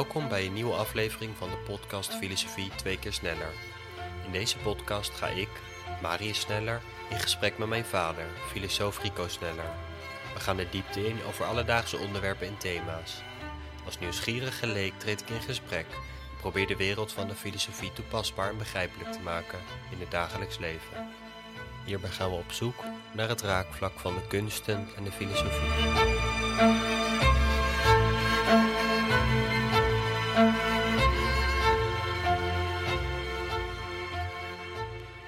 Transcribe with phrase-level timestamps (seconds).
[0.00, 3.52] Welkom bij een nieuwe aflevering van de podcast Filosofie twee keer sneller.
[4.24, 5.48] In deze podcast ga ik,
[6.02, 6.80] Marius Sneller,
[7.10, 9.70] in gesprek met mijn vader, filosoof Rico Sneller.
[10.34, 13.22] We gaan de diepte in over alledaagse onderwerpen en thema's.
[13.84, 18.50] Als nieuwsgierige leek treed ik in gesprek en probeer de wereld van de filosofie toepasbaar
[18.50, 19.58] en begrijpelijk te maken
[19.90, 21.08] in het dagelijks leven.
[21.84, 25.68] Hierbij gaan we op zoek naar het raakvlak van de kunsten en de filosofie.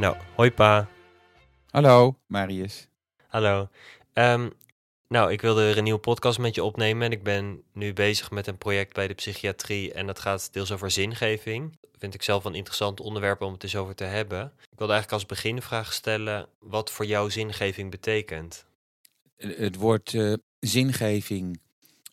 [0.02, 0.88] Nou, hoi pa.
[1.70, 2.88] Hallo, Marius.
[3.26, 3.68] Hallo.
[4.12, 4.50] Ehm,
[5.08, 8.30] nou, ik wilde weer een nieuwe podcast met je opnemen en ik ben nu bezig
[8.30, 11.78] met een project bij de psychiatrie en dat gaat deels over zingeving.
[11.98, 14.52] Vind ik zelf een interessant onderwerp om het eens over te hebben.
[14.70, 18.66] Ik wilde eigenlijk als beginvraag stellen wat voor jou zingeving betekent.
[19.36, 21.60] Het woord uh, zingeving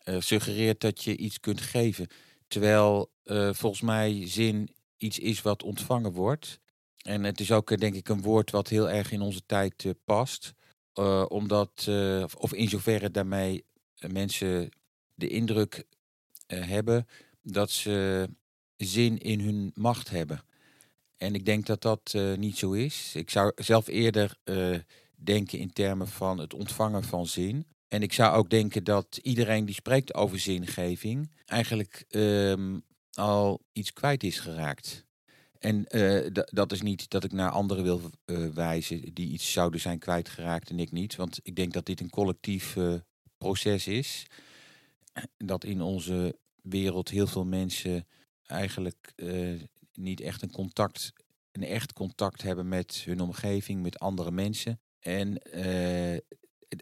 [0.06, 2.08] uh, suggereert dat je iets kunt geven,
[2.48, 6.60] terwijl uh, volgens mij zin iets is wat ontvangen wordt.
[7.00, 9.94] En het is ook denk ik een woord wat heel erg in onze tijd uh,
[10.06, 10.54] past.
[10.96, 11.88] Uh, omdat,
[12.38, 13.66] of in zoverre daarmee
[14.08, 14.70] mensen
[15.16, 15.84] de indruk
[16.48, 17.08] hebben
[17.42, 18.30] dat ze
[18.78, 20.44] zin in hun macht hebben.
[21.18, 23.16] En ik denk dat dat niet zo is.
[23.16, 24.38] Ik zou zelf eerder
[25.16, 27.66] denken in termen van het ontvangen van zin.
[27.88, 32.84] En ik zou ook denken dat iedereen die spreekt over zingeving eigenlijk um,
[33.14, 35.06] al iets kwijt is geraakt.
[35.60, 39.80] En uh, dat is niet dat ik naar anderen wil uh, wijzen die iets zouden
[39.80, 41.16] zijn kwijtgeraakt en ik niet.
[41.16, 42.94] Want ik denk dat dit een collectief uh,
[43.38, 44.26] proces is.
[45.38, 48.08] Dat in onze wereld heel veel mensen
[48.46, 49.14] eigenlijk
[49.94, 51.14] niet echt een contact,
[51.52, 54.80] een echt contact hebben met hun omgeving, met andere mensen.
[55.00, 55.38] En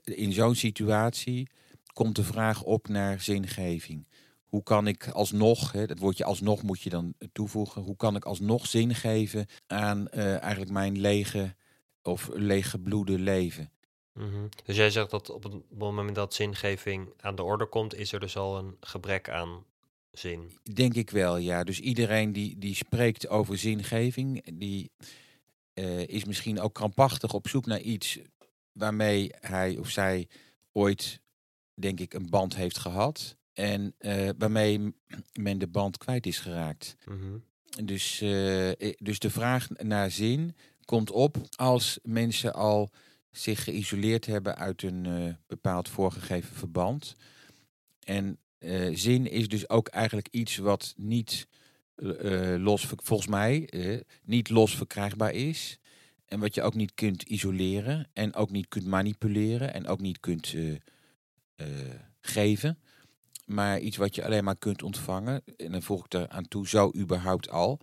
[0.04, 1.50] in zo'n situatie
[1.94, 4.08] komt de vraag op naar zingeving
[4.48, 8.26] hoe kan ik alsnog, hè, dat woordje alsnog moet je dan toevoegen, hoe kan ik
[8.26, 11.56] alsnog zin geven aan uh, eigenlijk mijn lege
[12.02, 13.72] of leeggebloede leven.
[14.14, 14.50] Mm -hmm.
[14.66, 18.20] Dus jij zegt dat op het moment dat zingeving aan de orde komt, is er
[18.20, 19.66] dus al een gebrek aan
[20.12, 20.52] zin?
[20.74, 21.64] Denk ik wel, ja.
[21.64, 24.92] Dus iedereen die, die spreekt over zingeving, die
[25.74, 28.20] uh, is misschien ook krampachtig op zoek naar iets
[28.72, 30.28] waarmee hij of zij
[30.72, 31.22] ooit,
[31.74, 33.36] denk ik, een band heeft gehad.
[33.58, 34.94] En uh, waarmee
[35.34, 36.96] men de band kwijt is geraakt.
[37.06, 37.44] Mm -hmm.
[37.86, 42.90] dus, uh, dus de vraag naar zin komt op als mensen al
[43.32, 47.16] zich geïsoleerd hebben uit een uh, bepaald voorgegeven verband.
[48.04, 48.40] En
[48.94, 51.48] zin is dus ook eigenlijk iets wat niet
[52.58, 53.70] los, volgens mij,
[54.24, 55.80] niet los verkrijgbaar is.
[56.26, 60.20] En wat je ook niet kunt isoleren en ook niet kunt manipuleren en ook niet
[60.20, 60.56] kunt
[62.22, 62.78] geven
[63.48, 65.44] maar iets wat je alleen maar kunt ontvangen.
[65.58, 67.80] En dan voeg ik er aan toe, zo überhaupt al.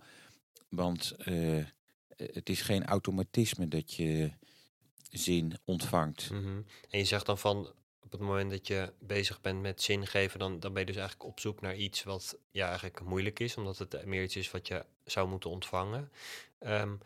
[0.69, 1.65] Want uh,
[2.15, 4.31] het is geen automatisme dat je
[5.11, 6.27] zin ontvangt.
[6.27, 6.65] -hmm.
[6.89, 10.39] En je zegt dan van, op het moment dat je bezig bent met zin geven,
[10.39, 13.57] dan, dan ben je dus eigenlijk op zoek naar iets wat ja, eigenlijk moeilijk is,
[13.57, 16.11] omdat het meer iets is wat je zou moeten ontvangen.
[16.59, 16.99] Um,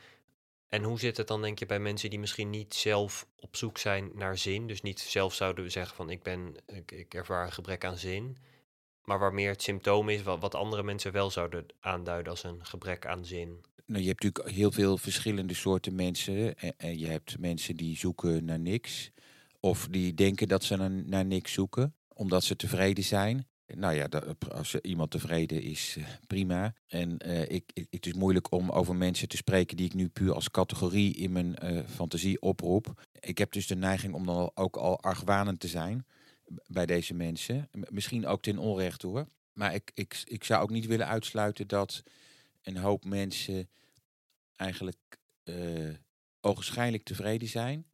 [0.70, 3.78] en hoe zit het dan, denk je, bij mensen die misschien niet zelf op zoek
[3.78, 7.86] zijn naar zin, dus niet zelf zouden zeggen van ik ben, ik, ervaar een gebrek
[7.86, 8.38] aan zin,
[9.04, 13.06] maar waar meer het symptoom is wat, andere mensen wel zouden aanduiden als een gebrek
[13.06, 13.64] aan zin?
[13.86, 16.58] Nou, je hebt natuurlijk heel veel verschillende soorten mensen.
[16.58, 19.12] En, en je hebt mensen die zoeken naar niks.
[19.60, 20.76] Of die denken dat ze
[21.06, 23.48] naar niks zoeken, omdat ze tevreden zijn.
[23.76, 24.08] Nou ja,
[24.52, 26.74] als iemand tevreden is, eh, prima.
[26.88, 30.34] En uh, ik, het is moeilijk om over mensen te spreken die ik nu puur
[30.34, 33.08] als categorie in mijn uh, fantasie oproep.
[33.20, 36.06] Ik heb dus de neiging om dan ook al argwanend te zijn
[36.68, 37.70] bij deze mensen.
[37.90, 39.26] Misschien ook ten onrechte hoor.
[39.54, 42.04] Maar ik, ik, ik zou ook niet willen uitsluiten dat
[42.62, 43.70] een hoop mensen
[44.56, 45.94] eigenlijk uh,
[46.42, 47.86] ogenschijnlijk tevreden zijn.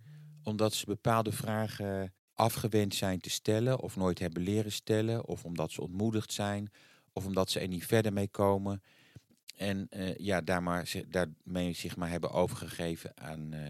[0.43, 5.25] Omdat ze bepaalde vragen afgewend zijn te stellen of nooit hebben leren stellen.
[5.25, 6.71] Of omdat ze ontmoedigd zijn.
[7.13, 8.83] Of omdat ze er niet verder mee komen.
[9.55, 13.61] En uh, ja, daar maar, daarmee zich maar hebben overgegeven aan uh,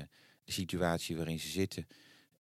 [0.43, 1.87] de situatie waarin ze zitten.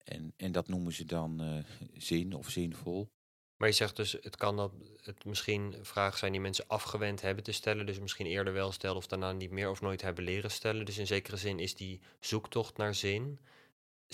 [0.04, 1.64] En, en dat noemen ze dan uh,
[1.98, 3.10] zin of zinvol.
[3.58, 4.72] Maar je zegt dus, het kan dat
[5.02, 7.86] het misschien vragen zijn die mensen afgewend hebben te stellen.
[7.86, 10.86] Dus misschien eerder wel stellen of daarna niet meer of nooit hebben leren stellen.
[10.86, 13.40] Dus in zekere zin is die zoektocht naar zin.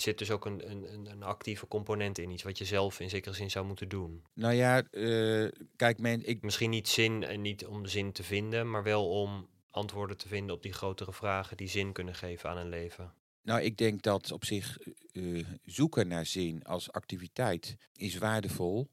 [0.00, 3.34] Zit dus ook een, een, een actieve component in, iets wat je zelf in zekere
[3.34, 4.24] zin zou moeten doen.
[4.34, 6.42] Nou ja, uh, kijk, men, ik...
[6.42, 10.56] misschien niet zin en niet om zin te vinden, maar wel om antwoorden te vinden
[10.56, 13.12] op die grotere vragen die zin kunnen geven aan een leven.
[13.42, 14.78] Nou, ik denk dat op zich
[15.12, 18.88] uh, zoeken naar zin als activiteit is waardevol.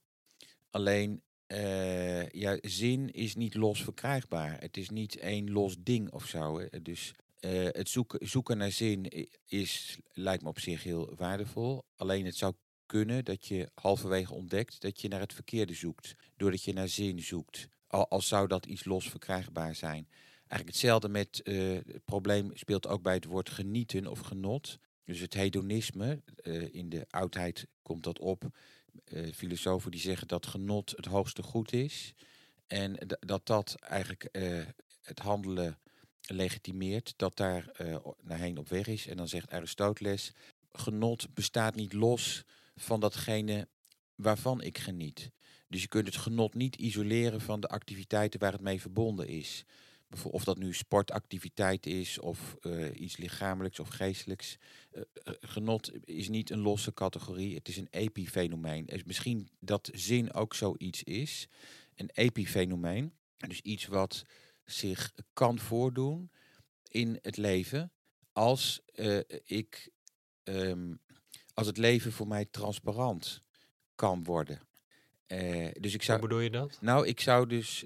[0.69, 4.59] Alleen eh, ja, zin is niet los verkrijgbaar.
[4.59, 6.59] Het is niet één los ding of zo.
[6.59, 6.81] Hè.
[6.81, 7.89] Dus eh, het
[8.19, 11.85] zoeken, naar zin is, lijkt me op zich heel waardevol.
[11.95, 12.53] Alleen het zou
[12.85, 16.15] kunnen dat je halverwege ontdekt dat je naar het verkeerde zoekt.
[16.35, 17.67] Doordat je naar zin zoekt.
[17.87, 20.07] Al, als zou dat iets los verkrijgbaar zijn.
[20.37, 24.77] Eigenlijk hetzelfde met uh, het probleem speelt ook bij het woord genieten of genot.
[25.03, 28.43] Dus het hedonisme, uh, in de oudheid komt dat op.
[29.33, 32.13] Filosofen die zeggen dat genot het hoogste goed is.
[32.67, 34.29] En dat dat eigenlijk
[35.01, 35.79] het handelen
[36.29, 37.71] legitimeert, dat daar
[38.21, 39.07] naar heen op weg is.
[39.07, 40.31] En dan zegt Aristoteles,
[40.71, 42.43] genot bestaat niet los
[42.75, 43.67] van datgene
[44.15, 45.31] waarvan ik geniet.
[45.67, 49.65] Dus je kunt het genot niet isoleren van de activiteiten waar het mee verbonden is.
[50.23, 54.57] Of dat nu sportactiviteit is of uh, iets lichamelijks of geestelijks.
[54.91, 55.01] Uh,
[55.39, 58.89] genot is niet een losse categorie, het is een epifenomeen.
[59.05, 61.47] Misschien dat zin ook zoiets is,
[61.95, 63.13] een epifenomeen.
[63.47, 64.23] Dus iets wat
[64.67, 66.31] zich kan voordoen
[66.87, 67.91] in het leven
[68.31, 69.89] als uh, ik,
[70.43, 70.99] um,
[71.53, 73.41] als het leven voor mij transparant
[73.95, 74.59] kan worden.
[75.27, 76.77] Uh, dus ik zou, Hoe bedoel je dat?
[76.81, 77.85] Nou, ik zou dus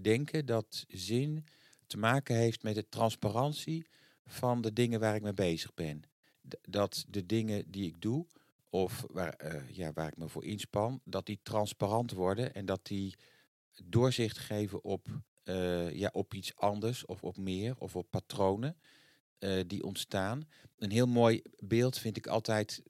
[0.00, 1.46] denken dat zin
[1.86, 3.86] te maken heeft met de transparantie
[4.26, 6.02] van de dingen waar ik mee bezig ben.
[6.48, 8.26] D dat de dingen die ik doe,
[8.70, 12.86] of waar, uh, ja, waar ik me voor inspan, dat die transparant worden en dat
[12.86, 13.14] die
[13.84, 15.08] doorzicht geven op,
[15.44, 18.76] uh, ja, op iets anders of op meer of op patronen.
[19.38, 20.48] Uh, die ontstaan.
[20.78, 22.82] Een heel mooi beeld vind ik altijd,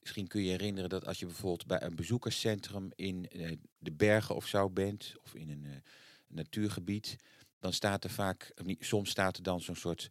[0.00, 4.34] misschien kun je herinneren dat als je bijvoorbeeld bij een bezoekerscentrum in uh, de bergen
[4.34, 5.82] of zo bent, of in een
[6.26, 7.16] natuurgebied,
[7.58, 10.10] dan staat er vaak, soms staat er dan zo'n soort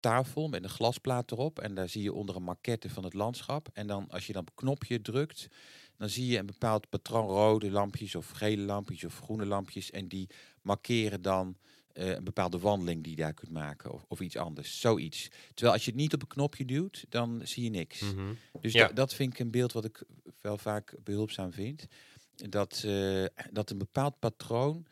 [0.00, 1.58] tafel met een glasplaat erop.
[1.58, 3.68] En daar zie je onder een maquette van het landschap.
[3.72, 5.48] En dan als je dan op een knopje drukt,
[5.96, 9.90] dan zie je een bepaald patroon rode lampjes of gele lampjes of groene lampjes.
[9.90, 10.28] En die
[10.68, 11.56] markeren dan
[11.94, 14.80] uh, een bepaalde wandeling die je daar kunt maken of, of iets anders.
[14.80, 15.28] Zoiets.
[15.54, 18.00] Terwijl als je het niet op een knopje duwt, dan zie je niks.
[18.00, 18.36] Mm -hmm.
[18.60, 18.88] Dus ja.
[18.88, 20.02] dat vind ik een beeld wat ik
[20.40, 21.86] wel vaak behulpzaam vind.
[22.34, 24.86] Dat, uh, dat een bepaald patroon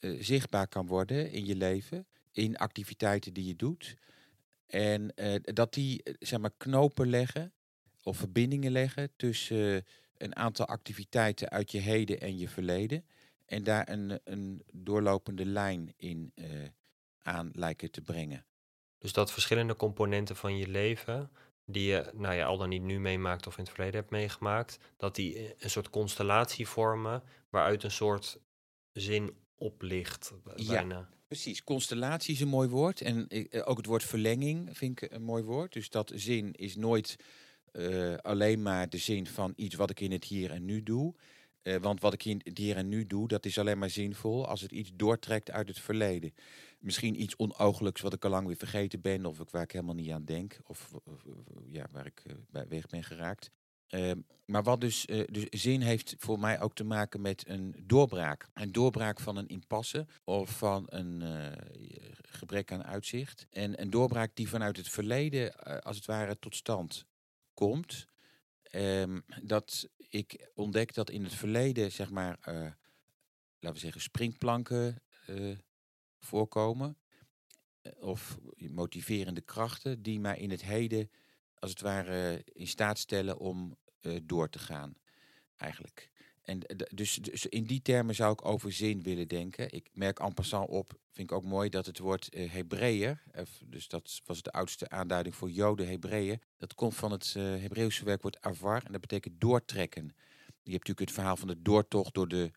[0.00, 3.96] uh, zichtbaar kan worden in je leven, in activiteiten die je doet.
[4.66, 7.52] En dat die zeg maar, knopen leggen
[8.02, 9.84] of verbindingen leggen tussen
[10.16, 13.04] een aantal activiteiten uit je heden en je verleden.
[13.44, 16.46] En daar een, een doorlopende lijn in uh,
[17.22, 18.46] aan lijken te brengen.
[18.98, 21.30] Dus dat verschillende componenten van je leven,
[21.64, 24.78] die je nou ja, al dan niet nu meemaakt of in het verleden hebt meegemaakt,
[24.96, 28.38] dat die een soort constellatie vormen waaruit een soort
[28.92, 30.32] zin oplicht.
[30.56, 30.98] Bijna.
[30.98, 31.64] Ja, precies.
[31.64, 33.00] Constellatie is een mooi woord.
[33.00, 35.72] En uh, ook het woord verlenging vind ik een mooi woord.
[35.72, 37.16] Dus dat zin is nooit
[37.72, 41.14] uh, alleen maar de zin van iets wat ik in het hier en nu doe.
[41.64, 44.72] Uh, want wat ik hier en nu doe, dat is alleen maar zinvol als het
[44.72, 46.34] iets doortrekt uit het verleden.
[46.78, 50.10] Misschien iets onooglijks wat ik al lang weer vergeten ben, of waar ik helemaal niet
[50.10, 50.92] aan denk, of,
[51.66, 53.50] ja, waar ik uh, weg ben geraakt.
[53.88, 54.12] Uh,
[54.44, 58.48] maar wat dus, dus zin heeft voor mij ook te maken met een doorbraak.
[58.54, 61.22] Een doorbraak van een impasse of van een
[62.22, 63.46] gebrek aan uitzicht.
[63.50, 67.06] En een doorbraak die vanuit het verleden als het ware tot stand
[67.54, 68.06] komt.
[68.74, 72.54] Um, dat ik ontdek dat in het verleden, zeg maar, uh,
[73.58, 75.56] laten we zeggen, springplanken uh,
[76.18, 76.98] voorkomen.
[77.80, 81.10] Eh, of motiverende krachten die mij in het heden,
[81.54, 83.76] als het ware, in staat stellen om
[84.22, 84.94] door te gaan.
[85.56, 86.10] Eigenlijk.
[86.44, 86.60] En
[86.94, 89.72] dus, dus, in die termen zou ik over zin willen denken.
[89.72, 93.22] Ik merk en passant op, vind ik ook mooi, dat het woord uh, Hebreeër,
[93.64, 98.04] dus dat was de oudste aanduiding voor Joden, Hebreeën, dat komt van het uh, Hebreeuwse
[98.04, 100.04] werkwoord avar en dat betekent doortrekken.
[100.46, 102.50] Je hebt natuurlijk het verhaal van de doortocht door de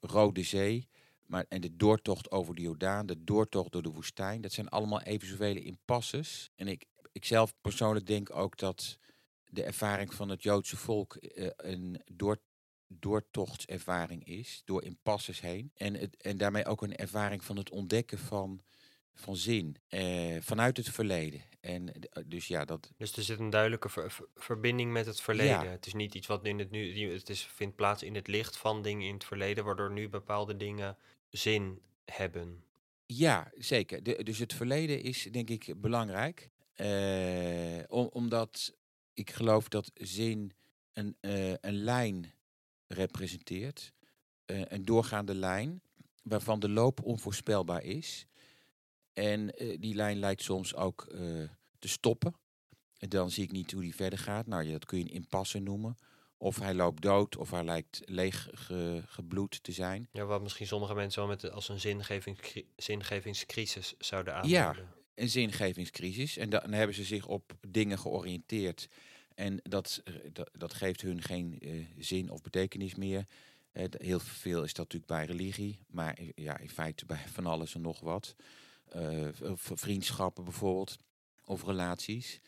[0.00, 0.88] Rode Zee,
[1.26, 4.40] maar, en de doortocht over de Jordaan, de doortocht door de woestijn.
[4.40, 6.50] Dat zijn allemaal even zoveel impasses.
[6.56, 8.98] En ik, ik zelf persoonlijk denk ook dat
[9.44, 11.16] de ervaring van het Joodse volk
[11.56, 12.38] een door,
[12.98, 15.70] doortochtservaring is, door impasses heen.
[15.76, 18.60] En, het, en daarmee ook een ervaring van het ontdekken van,
[19.14, 21.42] van zin eh, vanuit het verleden.
[21.60, 22.92] En eh, dus ja, dat.
[22.96, 25.64] Dus er zit een duidelijke ver, verbinding met het verleden.
[25.64, 25.70] Ja.
[25.70, 27.12] Het is niet iets wat in het nu.
[27.12, 30.56] Het is, vindt plaats in het licht van dingen in het verleden, waardoor nu bepaalde
[30.56, 30.96] dingen
[31.30, 32.64] zin hebben.
[33.06, 34.02] Ja, zeker.
[34.02, 36.50] De, dus het verleden is denk ik belangrijk.
[36.76, 38.74] Uh, om, omdat
[39.12, 40.52] ik geloof dat zin
[40.92, 42.32] een, uh, een lijn
[42.86, 43.92] representeert.
[44.46, 45.82] Uh, een doorgaande lijn
[46.22, 48.26] waarvan de loop onvoorspelbaar is.
[49.12, 51.48] En uh, die lijn lijkt soms ook uh,
[51.78, 52.34] te stoppen.
[52.98, 54.46] En dan zie ik niet hoe die verder gaat.
[54.46, 55.96] Nou, dat kun je een impasse noemen.
[56.36, 60.08] Of hij loopt dood, of hij lijkt leeg ge- gebloed te zijn.
[60.12, 62.38] Ja, wat misschien sommige mensen wel met als een zingeving,
[62.76, 64.40] zingevingscrisis zouden Ja.
[64.40, 64.92] aanduiden.
[65.14, 66.36] Een zingevingscrisis.
[66.36, 68.88] En da- dan hebben ze zich op dingen georiënteerd.
[69.34, 73.26] En dat, eh, dat, dat geeft hun geen eh, zin of betekenis meer.
[73.72, 75.78] Eh, heel veel is dat natuurlijk bij religie.
[75.86, 78.34] Maar ja, in feite bij van alles en nog wat.
[79.32, 80.96] V- vriendschappen bijvoorbeeld.
[81.44, 82.40] Of relaties.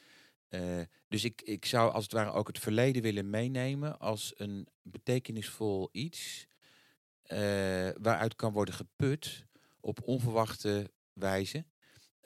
[1.09, 5.89] Dus ik, ik zou als het ware ook het verleden willen meenemen als een betekenisvol
[5.93, 6.47] iets.
[8.01, 9.45] waaruit kan worden geput
[9.81, 11.65] op onverwachte wijze.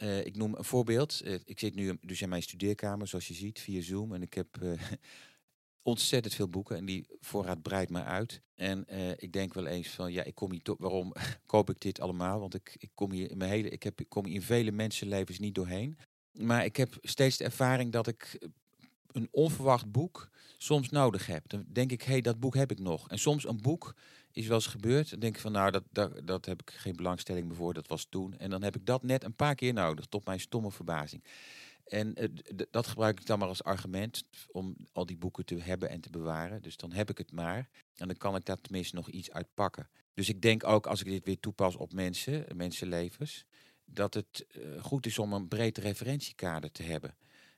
[0.01, 1.21] Eh, ik noem een voorbeeld.
[1.21, 4.15] Eh, ik zit nu dus in mijn studeerkamer, zoals je ziet, via Zoom.
[4.15, 4.73] En ik heb eh,
[5.83, 8.43] ontzettend veel boeken en die voorraad breidt me uit.
[8.55, 8.85] En
[9.17, 11.13] ik denk wel eens van, ja, ik kom hier waarom
[11.47, 12.41] koop ik dit allemaal?
[12.41, 14.71] Want ik, ik kom hier in mijn hele, ik, heb, ik kom hier in vele
[14.71, 15.99] mensenlevens niet doorheen.
[16.33, 18.49] Maar ik heb steeds de ervaring dat ik
[19.07, 21.49] een onverwacht boek soms nodig heb.
[21.49, 23.09] Dan denk ik, hé, hey, dat boek heb ik nog.
[23.09, 23.95] En soms een boek
[24.33, 25.11] is wel eens gebeurd.
[25.11, 27.75] Dan denk ik van, nou, dat, dat, dat heb ik geen belangstelling meer voor.
[27.75, 28.39] Dat was toen.
[28.39, 31.25] En dan heb ik dat net een paar keer nodig, tot mijn stomme verbazing.
[31.85, 32.29] En eh,
[32.71, 36.11] dat gebruik ik dan maar als argument om al die boeken te hebben en te
[36.11, 36.63] bewaren.
[36.63, 37.69] Dus dan heb ik het maar.
[37.97, 39.89] En dan kan ik daar tenminste nog iets uit pakken.
[40.15, 43.45] Dus ik denk ook, als ik dit weer toepas op mensen, mensenlevens,
[43.85, 47.17] dat het eh, goed is om een breed referentiekader te hebben.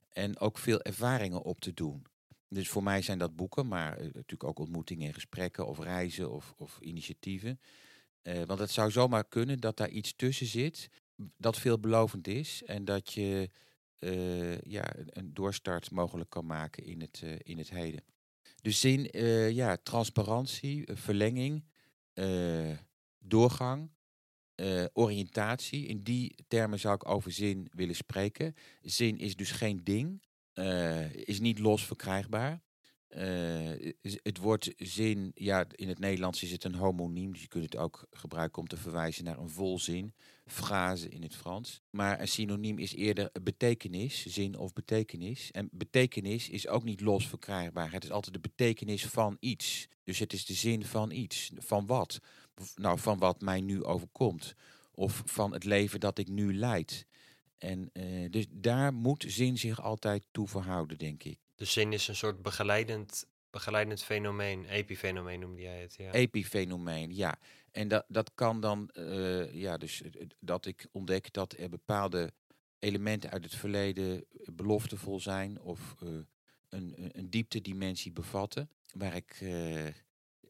[0.09, 2.07] En ook veel ervaringen op te doen.
[2.52, 6.30] Dus voor mij zijn dat boeken, maar eh, natuurlijk ook ontmoetingen en gesprekken of reizen
[6.30, 7.61] of, of initiatieven.
[8.23, 10.88] Eh, want het zou zomaar kunnen dat daar iets tussen zit
[11.37, 13.50] dat veelbelovend is en dat je
[13.99, 18.04] eh, ja, een- doorstart mogelijk kan maken in het, in het heden.
[18.62, 19.09] Dus zin,
[19.54, 21.64] ja, transparantie, verlenging,
[23.18, 23.90] doorgang,
[24.92, 25.87] oriëntatie.
[25.87, 28.54] In die termen zou ik over zin willen spreken.
[28.82, 32.62] Zin is dus geen ding, eh, is niet los verkrijgbaar.
[33.12, 33.92] Eh,
[34.23, 37.76] het woord zin, ja, in het Nederlands is het een homoniem, dus je kunt het
[37.76, 40.14] ook gebruiken om te verwijzen naar een volzin,
[40.47, 41.80] frase in het Frans.
[41.90, 45.50] Maar een synoniem is eerder betekenis, zin of betekenis.
[45.50, 47.92] En betekenis is ook niet los verkrijgbaar.
[47.92, 49.88] Het is altijd de betekenis van iets.
[50.04, 51.50] Dus het is de zin van iets.
[51.56, 52.21] Van wat?
[52.75, 54.54] Nou, van wat mij nu overkomt.
[54.94, 57.06] Of van het leven dat ik nu leid.
[57.62, 61.38] En eh, dus daar moet zin zich altijd toe verhouden, denk ik.
[61.54, 65.95] Dus zin is een soort begeleidend, begeleidend fenomeen, epifenomeen noemde jij het.
[65.97, 66.12] Ja.
[66.12, 67.38] Epifenomeen, ja.
[67.71, 72.33] En dat, dat kan dan, eh, ja, dus eh, dat ik ontdek dat er bepaalde
[72.78, 75.95] elementen uit het verleden beloftevol zijn of
[76.69, 79.45] een, een, dieptedimensie bevatten waar ik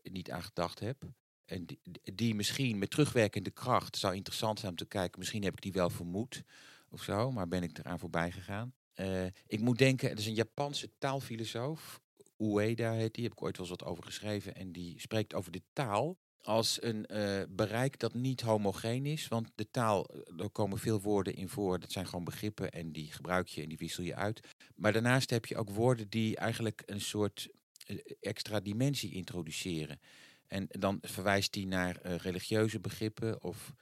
[0.03, 1.03] niet aan gedacht heb.
[1.45, 1.81] En die,
[2.15, 5.19] die misschien met terugwerkende kracht zou interessant zijn om te kijken.
[5.19, 6.43] Misschien heb ik die wel vermoed
[6.93, 8.75] of zo, maar ben ik eraan voorbij gegaan.
[8.93, 12.01] Eh, ik moet denken, er is een Japanse taalfilosoof,
[12.39, 14.55] Ueda heet die, heb ik ooit wel eens wat over geschreven.
[14.55, 19.29] En die spreekt over de taal als een eh, bereik dat niet homogeen is.
[19.29, 21.81] Want de taal, eh, er komen veel woorden in voor.
[21.81, 24.49] Dat zijn gewoon begrippen en die gebruik je en die wissel je uit.
[24.75, 27.49] Maar daarnaast heb je ook woorden die eigenlijk een soort
[28.21, 30.01] extra dimensie introduceren.
[30.47, 33.75] En dan verwijst hij naar religieuze begrippen of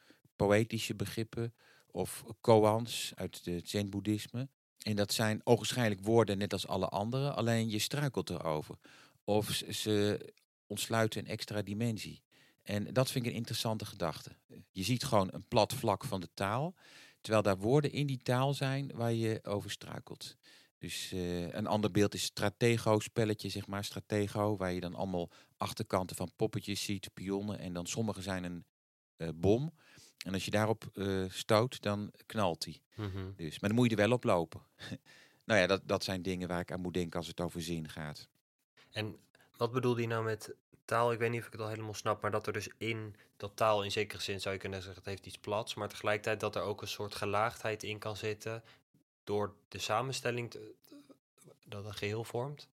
[0.47, 1.55] poëtische begrippen
[1.87, 4.49] of koans uit het zen-boeddhisme.
[4.83, 8.79] En dat zijn ogenschijnlijk woorden net als alle andere, alleen je struikelt erover.
[9.25, 10.33] Of ze-
[10.67, 12.23] ontsluiten een extra dimensie.
[12.63, 14.31] En dat vind ik een interessante gedachte.
[14.71, 16.75] Je ziet gewoon een plat vlak van de taal,
[17.21, 20.37] terwijl daar woorden in die taal zijn waar je over struikelt.
[20.79, 26.17] Dus eh, een ander beeld is stratego-spelletje, zeg maar, stratego, waar je dan allemaal achterkanten
[26.17, 28.65] van poppetjes ziet, pionnen, en dan sommige zijn een
[29.17, 29.73] eh, bom.
[30.25, 32.83] En als je daarop eh, stoot, dan knalt die.
[32.95, 33.33] Mhm.
[33.37, 34.61] Dus, maar dan moet je er wel op lopen.
[35.45, 37.89] nou ja, dat, dat zijn dingen waar ik aan moet denken als het over zin
[37.89, 38.29] gaat.
[38.91, 39.17] En
[39.57, 41.13] wat bedoelde je nou met taal?
[41.13, 43.57] Ik weet niet of ik het al helemaal snap, maar dat er dus in dat
[43.57, 46.57] taal in zekere zin zou je kunnen zeggen, het heeft iets plats, maar tegelijkertijd dat
[46.57, 48.63] er ook een soort gelaagdheid in kan zitten
[49.25, 50.75] door de samenstelling te-
[51.65, 52.69] dat een geheel vormt.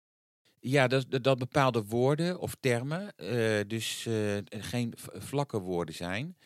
[0.59, 6.37] Ja, dat, dat- bepaalde woorden of termen eh, dus eh, geen vlakke woorden zijn,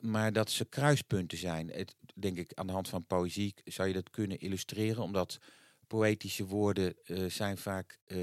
[0.00, 1.68] maar dat ze kruispunten zijn.
[1.70, 5.38] Het, denk ik, aan de hand van poëzie zou je dat kunnen illustreren, omdat
[5.86, 8.18] poëtische woorden eh, zijn vaak eh,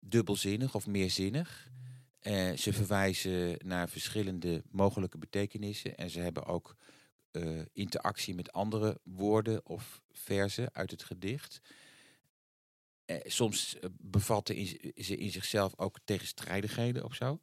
[0.00, 1.70] dubbelzinnig of meerzinnig.
[2.20, 6.76] Eh, ze verwijzen naar verschillende mogelijke betekenissen en ze hebben ook
[7.30, 11.60] eh, interactie met andere woorden of verzen uit het gedicht.
[13.24, 17.40] Soms bevatten ze in zichzelf ook tegenstrijdigheden of zo.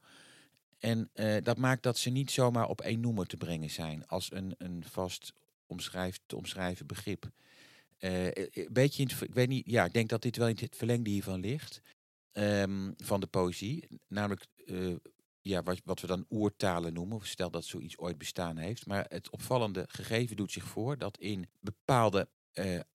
[0.83, 4.31] En eh, dat maakt dat ze niet zomaar op één noemer te brengen zijn als
[4.31, 5.33] een, een vast
[5.65, 7.31] omschrijf, te omschrijven begrip.
[7.97, 10.75] Eh, eh, beetje in ik weet niet, ja, ik denk dat dit wel in het
[10.75, 11.81] verlengde hiervan ligt.
[12.31, 13.87] ehm, van de poëzie.
[14.07, 14.45] Namelijk
[15.41, 17.27] ja, wat, wat we dan oertalen noemen.
[17.27, 18.85] Stel dat zoiets ooit bestaan heeft.
[18.85, 22.27] Maar het opvallende gegeven doet zich voor dat in bepaalde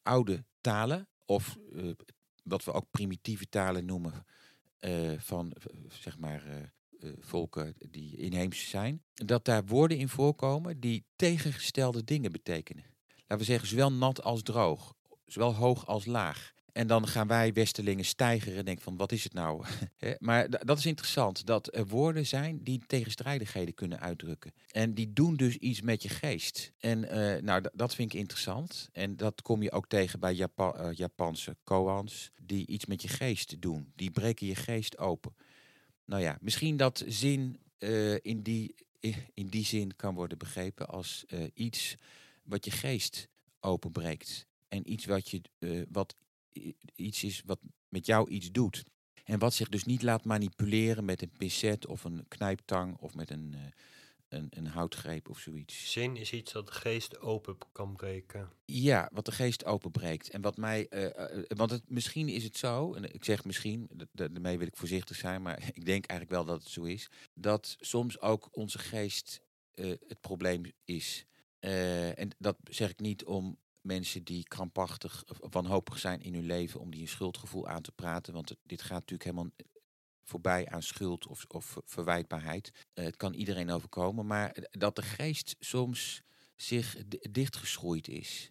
[0.02, 1.56] oude talen, of
[2.42, 4.24] wat we ook primitieve talen noemen,
[5.18, 5.52] van
[5.88, 6.72] zeg maar
[7.18, 12.84] volken die inheems zijn, dat daar woorden in voorkomen die tegengestelde dingen betekenen.
[13.16, 14.94] Laten we zeggen, zowel nat als droog,
[15.26, 16.56] zowel hoog als laag.
[16.78, 19.64] En dan gaan wij Westelingen stijgeren en denken van wat is het nou?
[20.18, 24.52] Maar dat is interessant, dat er woorden zijn die tegenstrijdigheden kunnen uitdrukken.
[24.70, 26.72] En die doen dus iets met je geest.
[26.78, 28.88] En eh, nou, dat vind ik interessant.
[28.92, 33.08] En dat kom je ook tegen bij Japa- eh, Japanse koans, die iets met je
[33.08, 33.92] geest doen.
[33.96, 35.34] Die breken je geest open.
[36.08, 38.74] Nou ja, misschien dat zin eh, in, die,
[39.34, 41.96] in die zin kan worden begrepen als eh, iets
[42.42, 43.28] wat je geest
[43.60, 44.46] openbreekt.
[44.68, 46.14] En iets wat, je, eh, wat
[46.94, 48.84] iets is wat met jou iets doet.
[49.24, 53.30] En wat zich dus niet laat manipuleren met een pincet of een knijptang of met
[53.30, 53.54] een,
[54.28, 55.92] een, een houtgreep of zoiets.
[55.92, 58.50] Zin is iets dat de geest open kan breken.
[58.64, 60.30] Ja, wat de geest openbreekt.
[60.30, 60.88] En wat mij.
[60.88, 64.58] eh, eh, want het, misschien is het zo, en ik zeg misschien, da- da- daarmee
[64.58, 67.08] wil ik voorzichtig zijn, maar ik denk eigenlijk wel dat het zo is.
[67.34, 69.40] Dat soms ook onze geest
[69.74, 71.24] eh, het probleem is.
[71.58, 76.46] Eh, en dat zeg ik niet om mensen die krampachtig of wanhopig zijn in hun
[76.46, 78.32] leven, om die een schuldgevoel aan te praten.
[78.32, 79.50] Want dit gaat natuurlijk helemaal
[80.28, 82.70] voorbij aan schuld of, of verwijtbaarheid.
[82.92, 86.22] Eh, het kan iedereen overkomen, maar dat de geest soms
[86.56, 88.50] zich di- dichtgeschroeid is.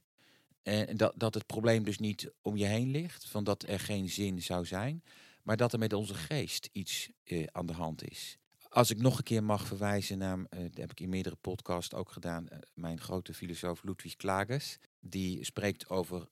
[0.63, 4.09] En dat, dat het probleem dus niet om je heen ligt, van dat er geen
[4.09, 5.03] zin zou zijn,
[5.43, 8.37] maar dat er met onze geest iets eh, aan de hand is.
[8.69, 11.93] Als ik nog een keer mag verwijzen naar, eh, dat heb ik in meerdere podcasts
[11.93, 16.27] ook gedaan, mijn grote filosoof Ludwig Klages, die spreekt over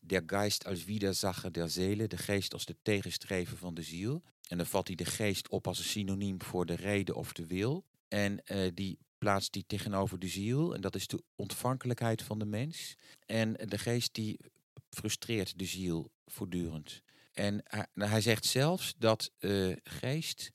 [0.00, 4.22] der Geist als Widersacher der Seele, de geest als de tegenstrever van de ziel.
[4.48, 7.46] En dan vat hij de geest op als een synoniem voor de reden of de
[7.46, 7.84] wil.
[8.08, 10.74] En eh, die plaatst die tegenover de ziel.
[10.74, 12.96] En dat is de ontvankelijkheid van de mens.
[13.26, 14.38] En de geest die
[14.90, 17.02] frustreert de ziel voortdurend.
[17.32, 20.50] En hij, nou, hij zegt zelfs dat eh, geest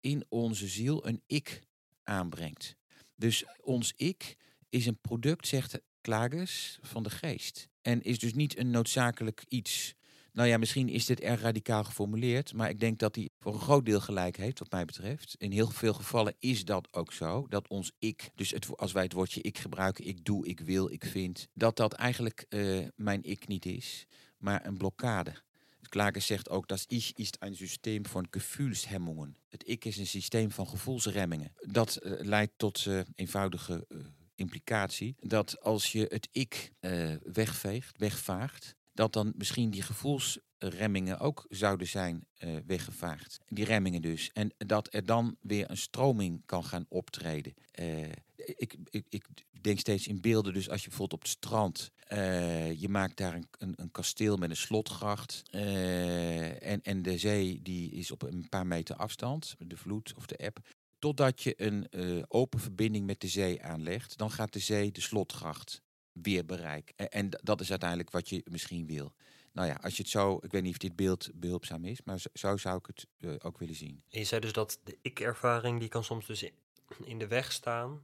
[0.00, 1.62] in onze ziel een ik
[2.02, 2.76] aanbrengt.
[3.14, 4.36] Dus ons ik
[4.68, 7.68] is een product, zegt Klages, van de geest.
[7.86, 9.94] En is dus niet een noodzakelijk iets.
[10.32, 13.60] Nou ja, misschien is dit erg radicaal geformuleerd, maar ik denk dat hij voor een
[13.60, 15.34] groot deel gelijk heeft, wat mij betreft.
[15.38, 19.02] In heel veel gevallen is dat ook zo, dat ons ik, dus het, als wij
[19.02, 23.22] het woordje ik gebruiken, ik doe, ik wil, ik vind, dat dat eigenlijk eh, mijn
[23.22, 24.06] ik niet is,
[24.38, 25.32] maar een blokkade.
[25.88, 29.36] Klages zegt ook dat ich ist ein systeem van gefühlshemmungen.
[29.48, 31.52] Het ik is een systeem van gevoelsremmingen.
[31.60, 33.86] Dat eh, leidt tot eh, eenvoudige
[34.36, 41.46] implicatie dat als je het ik eh, wegveegt, wegvaagt, dat dan misschien die gevoelsremmingen ook
[41.48, 43.38] zouden zijn eh, weggevaagd.
[43.48, 44.30] Die remmingen dus.
[44.32, 47.54] En dat er dan weer een stroming kan gaan optreden.
[47.70, 48.02] Eh,
[48.36, 49.26] ik, ik, ik
[49.60, 53.34] denk steeds in beelden, dus als je bijvoorbeeld op het strand, eh, je maakt daar
[53.34, 55.42] een, een, een kasteel met een slotgracht.
[55.50, 60.36] en, en de zee die is op een paar meter afstand, de vloed of de
[60.36, 60.58] eb.
[60.98, 65.00] Totdat je een eh, open verbinding met de zee aanlegt, dan gaat de zee de
[65.00, 65.82] slotgracht
[66.12, 67.10] weer bereiken.
[67.10, 69.12] En, dat is uiteindelijk wat je misschien wil.
[69.52, 72.20] Nou ja, als je het zo, ik weet niet of dit beeld behulpzaam is, maar
[72.20, 74.02] zo, zo zou ik het eh, ook willen zien.
[74.10, 76.54] En je zei dus dat de ik-ervaring, die kan soms dus in-
[77.04, 78.02] in de weg staan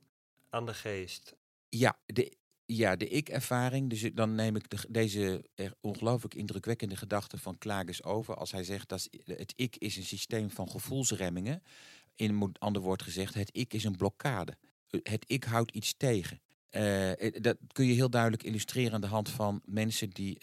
[0.50, 1.34] aan de geest.
[1.68, 3.90] Ja, de, ja, de ik-ervaring.
[3.90, 8.34] Dus dan neem ik de, deze er ongelooflijk indrukwekkende gedachte van Klages over.
[8.34, 11.62] Als hij zegt dat het ik is een systeem van gevoelsremmingen.
[12.14, 14.56] In een ander woord gezegd, het ik is een blokkade.
[14.90, 16.40] Eh, Het ik houdt iets tegen.
[16.68, 20.38] Eh, eh, dat kun je heel duidelijk illustreren aan de hand van mensen die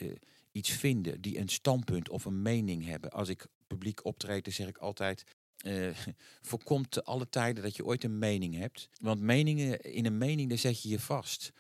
[0.52, 3.10] iets vinden, die een standpunt of een mening hebben.
[3.12, 5.24] Als ik publiek optreed, dan zeg ik altijd.
[5.60, 5.90] eh,
[6.42, 8.90] voorkomt te alle tijden dat je ooit een mening hebt.
[9.02, 11.52] Want meningen, in een mening daar zet je je vast.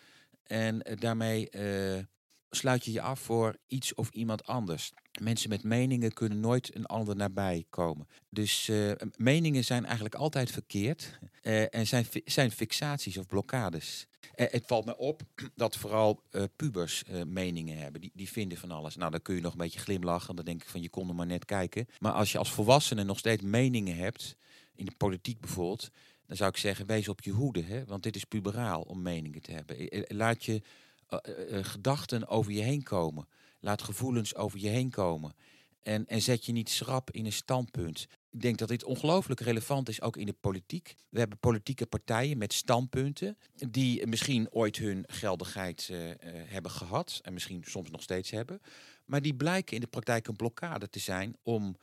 [0.44, 1.50] En daarmee
[2.50, 4.92] sluit je je af voor iets of iemand anders.
[5.22, 8.08] Mensen met meningen kunnen nooit een ander nabij komen.
[8.30, 14.08] Dus eh, meningen zijn eigenlijk altijd verkeerd eh, en zijn, zijn fixaties of blokkades.
[14.36, 15.22] Eh, het valt me op
[15.56, 16.24] dat vooral
[16.56, 18.02] pubers meningen hebben.
[18.02, 18.96] Die, die vinden van alles.
[18.96, 20.36] Nou, dan kun je nog een beetje glimlachen.
[20.36, 21.88] Dan denk ik van je kon er maar net kijken.
[22.00, 24.36] Maar als je als volwassene nog steeds meningen hebt,
[24.76, 25.90] in de politiek bijvoorbeeld,
[26.26, 27.62] dan zou ik zeggen, wees op je hoede.
[27.62, 27.86] Hè?
[27.86, 30.06] Want dit is puberaal om meningen te hebben.
[30.08, 30.62] Laat je
[31.62, 33.28] gedachten over je heen komen.
[33.60, 35.34] Laat gevoelens over je heen komen.
[35.82, 38.08] En, en zet je niet schrap in een standpunt.
[38.30, 40.96] Ik denk dat dit ongelooflijk relevant is ook in de politiek.
[41.10, 43.38] We hebben politieke partijen met standpunten
[43.70, 48.62] die misschien ooit hun geldigheid eh, eh, hebben gehad en misschien soms nog steeds hebben.
[49.06, 51.76] Maar die blijken in de praktijk een blokkade te zijn om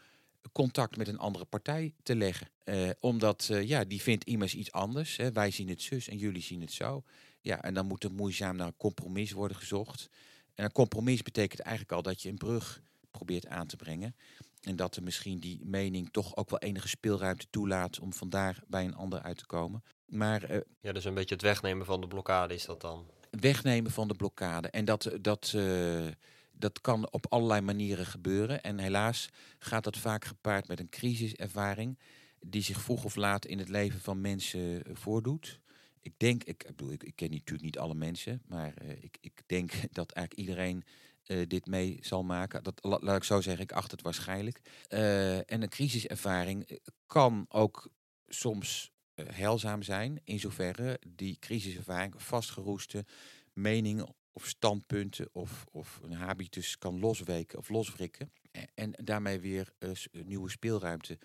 [0.52, 2.48] contact met een andere partij te leggen.
[2.64, 5.16] Eh, omdat, eh, ja, die vindt immers iets anders.
[5.16, 5.32] Hè.
[5.32, 7.02] Wij zien het zus en jullie zien het zo.
[7.46, 10.08] Ja, en dan moet er moeizaam naar een compromis worden gezocht.
[10.54, 12.80] En een compromis betekent eigenlijk al dat je een brug
[13.10, 14.16] probeert aan te brengen.
[14.60, 18.84] En dat er misschien die mening toch ook wel enige speelruimte toelaat om vandaar bij
[18.84, 19.82] een ander uit te komen.
[20.06, 23.06] Maar eh, Ja, dus een beetje het wegnemen van de blokkade is dat dan.
[23.30, 24.68] wegnemen van de blokkade.
[24.68, 26.06] En dat, dat, eh,
[26.52, 28.62] dat kan op allerlei manieren gebeuren.
[28.62, 29.28] En helaas
[29.58, 31.98] gaat dat vaak gepaard met een crisiservaring
[32.40, 35.60] die zich vroeg of laat in het leven van mensen eh, voordoet.
[36.06, 39.72] Ik denk, ik, bedoel, ik, ken natuurlijk niet alle mensen, maar eh, ik, ik denk
[39.98, 40.84] dat eigenlijk iedereen
[41.24, 42.62] eh, dit mee zal maken.
[42.62, 44.60] Dat, la- laat ik zo zeggen, ik acht het waarschijnlijk.
[44.88, 47.90] Eh, en een crisiservaring kan ook
[48.26, 53.04] soms heilzaam zijn, in zoverre die crisiservaring vastgeroeste
[53.52, 58.32] meningen of standpunten of, of een habitus kan losweken of loswrikken.
[58.50, 59.72] eh, En daarmee weer
[60.10, 61.18] nieuwe speelruimte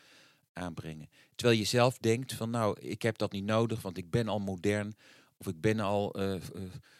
[0.53, 1.09] aanbrengen.
[1.35, 4.39] Terwijl je zelf denkt van nou, ik heb dat niet nodig, want ik ben al
[4.39, 4.95] modern
[5.37, 6.41] of ik ben al eh, eh,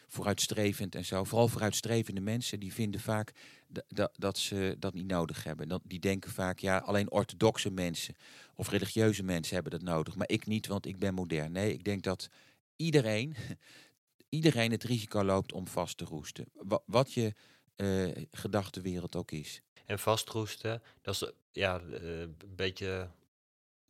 [0.08, 1.24] vooruitstrevend en zo.
[1.24, 3.32] Vooral vooruitstrevende mensen die vinden vaak
[3.68, 5.68] da- da- dat ze dat niet nodig hebben.
[5.68, 8.14] Dat, die denken vaak, ja, alleen orthodoxe mensen
[8.54, 11.52] of religieuze mensen hebben dat nodig, maar ik niet, want ik ben modern.
[11.52, 12.28] Nee, ik denk dat
[12.76, 13.36] iedereen,
[14.28, 16.46] iedereen het risico loopt om vast te roesten.
[16.52, 17.34] Wa- wat je
[17.76, 19.62] eh gedachtenwereld ook is.
[19.86, 23.10] En vastroesten, dat is ja, een beetje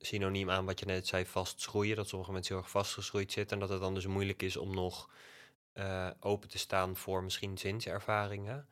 [0.07, 1.97] synoniem aan wat je net zei, vastschroeien.
[1.97, 4.75] Dat sommige mensen heel erg vastgeschroeid zitten en dat het dan dus moeilijk is om
[4.75, 5.11] nog
[5.73, 8.69] eh, open te staan voor misschien zinservaringen.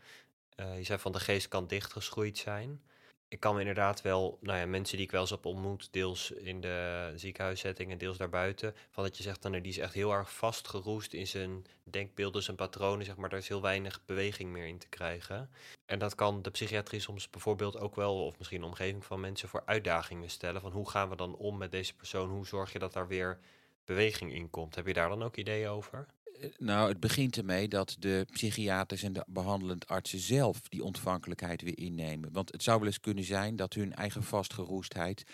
[0.54, 2.82] Eh, je zei van de geest kan dichtgeschroeid zijn.
[3.30, 6.60] Ik kan inderdaad wel, nou ja, mensen die ik wel eens heb ontmoet, deels in
[6.60, 10.12] de ziekenhuissetting en deels daarbuiten, van dat je zegt dan, nou, die is echt heel
[10.12, 14.66] erg vastgeroest in zijn denkbeelden, zijn patronen, zeg maar, daar is heel weinig beweging meer
[14.66, 15.50] in te krijgen.
[15.86, 19.48] En dat kan de psychiatrie soms bijvoorbeeld ook wel, of misschien de omgeving van mensen,
[19.48, 20.60] voor uitdagingen stellen.
[20.60, 22.30] Van hoe gaan we dan om met deze persoon?
[22.30, 23.38] Hoe zorg je dat daar weer
[23.84, 24.74] beweging in komt?
[24.74, 26.06] Heb je daar dan ook ideeën over?
[26.58, 31.78] Nou, het begint ermee dat de psychiaters en de behandelend artsen zelf die ontvankelijkheid weer
[31.78, 32.32] innemen.
[32.32, 35.24] Want het zou wel eens kunnen zijn dat hun eigen vastgeroestheid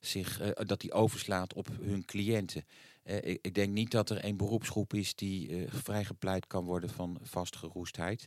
[0.00, 2.64] zich, eh, dat die overslaat op hun cliënten.
[3.02, 6.90] Eh, ik, ik denk niet dat er een beroepsgroep is die eh, vrijgepleit kan worden
[6.90, 8.26] van vastgeroestheid.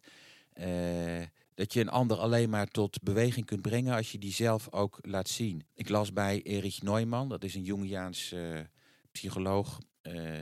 [1.54, 5.00] Dat je een ander alleen maar tot beweging kunt brengen als je die zelf ook
[5.02, 5.66] laat zien.
[5.74, 8.36] Ik las bij Erich Neumann, dat is een Jungiaans
[9.12, 9.80] psycholoog,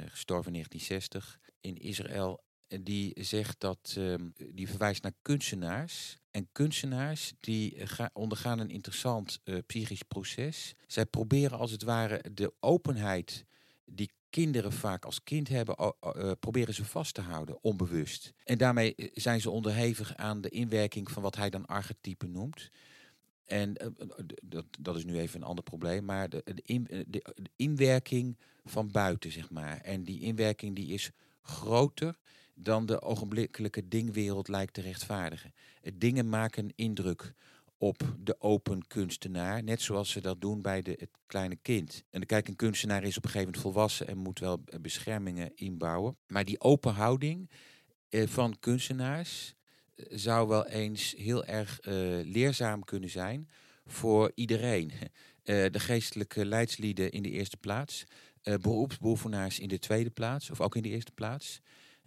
[0.08, 2.44] gestorven in 1960 in Israël.
[2.68, 6.18] En die zegt dat, ehm, die verwijst naar kunstenaars.
[6.32, 10.74] En kunstenaars die eh, ga- ondergaan een interessant eh, psychisch proces.
[10.88, 13.46] Zij proberen als het ware de openheid
[13.86, 18.34] die kinderen vaak als kind hebben, eh, proberen ze vast te houden, onbewust.
[18.44, 22.70] En daarmee eh, zijn ze onderhevig aan de inwerking van wat hij dan archetypen noemt.
[23.46, 24.08] En eh, eh,
[24.44, 29.32] dat, dat is nu even een ander probleem, maar eh, de, de inwerking van buiten,
[29.32, 29.78] zeg maar.
[29.82, 31.12] En die inwerking die is
[31.46, 32.18] groter
[32.54, 35.54] dan de ogenblikkelijke dingwereld lijkt te rechtvaardigen.
[35.94, 37.34] Dingen maken indruk
[37.78, 42.04] op de open kunstenaar, net zoals ze dat doen bij de, het kleine kind.
[42.10, 45.52] En kijk, een kunstenaar is op een gegeven moment volwassen en moet wel eh, beschermingen
[45.56, 46.18] inbouwen.
[46.28, 47.50] Maar die open houding
[48.10, 49.56] eh, van kunstenaars
[49.96, 53.50] eh, zou wel eens heel erg eh, leerzaam kunnen zijn
[53.86, 54.92] voor iedereen.
[55.46, 58.06] Eh, de geestelijke leidslieden in de eerste plaats,
[58.46, 61.62] eh beroepsbeoefenaars in de tweede plaats, of ook in de eerste plaats.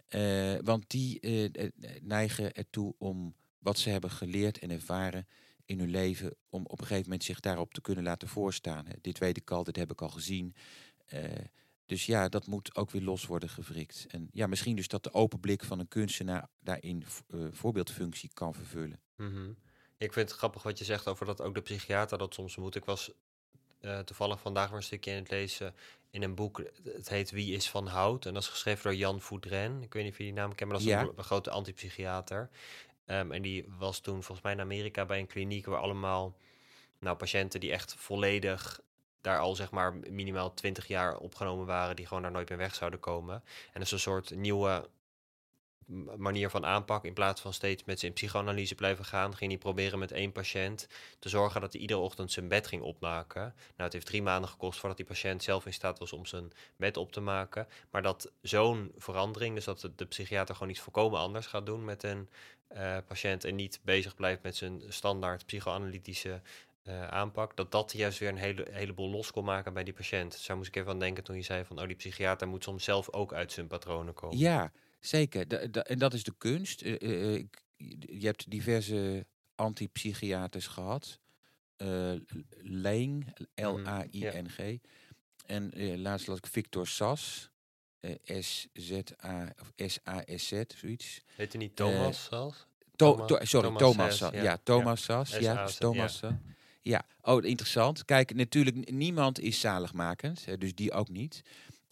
[0.07, 1.69] Eh, want die eh,
[2.01, 5.27] neigen ertoe om wat ze hebben geleerd en ervaren
[5.65, 8.85] in hun leven, om op een gegeven moment zich daarop te kunnen laten voorstaan.
[9.01, 10.55] Dit weet ik al, dit heb ik al gezien.
[11.85, 14.05] Dus ja, dat moet ook weer los worden gewrikt.
[14.07, 17.03] En ja, misschien dus dat de open blik van een kunstenaar daarin
[17.51, 18.99] voorbeeldfunctie kan vervullen.
[19.15, 19.51] Mhm.
[19.97, 22.75] Ik vind het grappig wat je zegt over dat ook de psychiater dat soms moet.
[22.75, 23.11] Ik was
[23.81, 25.75] eh, toevallig vandaag weer een stukje in het lezen
[26.11, 26.61] in een boek.
[26.83, 28.25] Het heet Wie is van Hout.
[28.25, 29.81] En dat is geschreven door Jan Voudren.
[29.81, 31.01] Ik weet niet of je die naam kent, maar dat is Ja.
[31.01, 32.49] een, een grote antipsychiater.
[33.05, 36.35] Ehm, en die was toen volgens mij in Amerika bij een kliniek waar allemaal
[36.99, 38.79] nou, patiënten die echt volledig
[39.21, 42.75] daar al zeg maar minimaal 20 jaar opgenomen waren, die gewoon daar nooit meer weg
[42.75, 43.35] zouden komen.
[43.65, 44.89] En dat is een soort nieuwe
[46.17, 47.05] manier van aanpak.
[47.05, 50.31] In plaats van steeds met ze in psychoanalyse blijven gaan, ging hij proberen met één
[50.31, 50.87] patiënt
[51.19, 53.41] te zorgen dat hij iedere ochtend zijn bed ging opmaken.
[53.41, 56.51] Nou, het heeft drie maanden gekost voordat die patiënt zelf in staat was om zijn
[56.75, 57.67] bed op te maken.
[57.89, 62.03] Maar dat zo'n verandering, dus dat de, psychiater gewoon iets volkomen anders gaat doen met
[62.03, 62.29] een
[62.67, 66.41] eh, patiënt en niet bezig blijft met zijn standaard psychoanalytische
[66.83, 70.47] eh, aanpak, dat dat juist weer een hele, heleboel los kon maken bij die patiënt.
[70.47, 72.83] Daar moest ik even aan denken toen je zei van, oh, die psychiater moet soms
[72.83, 74.37] zelf ook uit zijn patronen komen.
[74.37, 75.47] Ja, zeker.
[75.47, 76.81] Da- da- en dat is de kunst.
[76.81, 77.63] Eh, eh, ik-
[78.09, 81.19] je hebt diverse antipsychiaters gehad.
[81.77, 82.13] uh,
[83.55, 84.77] L-A-I-N-G.
[85.45, 87.49] En uh, laatst las ik Victor Sas,
[88.23, 91.21] S-Z-A of S-A-S-Z, zoiets.
[91.35, 92.67] Heet hij niet Thomas zelfs?
[92.95, 94.31] To Thomas, to sorry, Thomas, Thomas Sas.
[94.31, 95.23] Ja, ja, Thomas ja.
[95.23, 95.39] Sas.
[95.39, 96.39] Ja, Thomas ja.
[96.81, 98.05] ja, oh, interessant.
[98.05, 101.41] Kijk, natuurlijk, niemand is zaligmakend, dus die ook niet.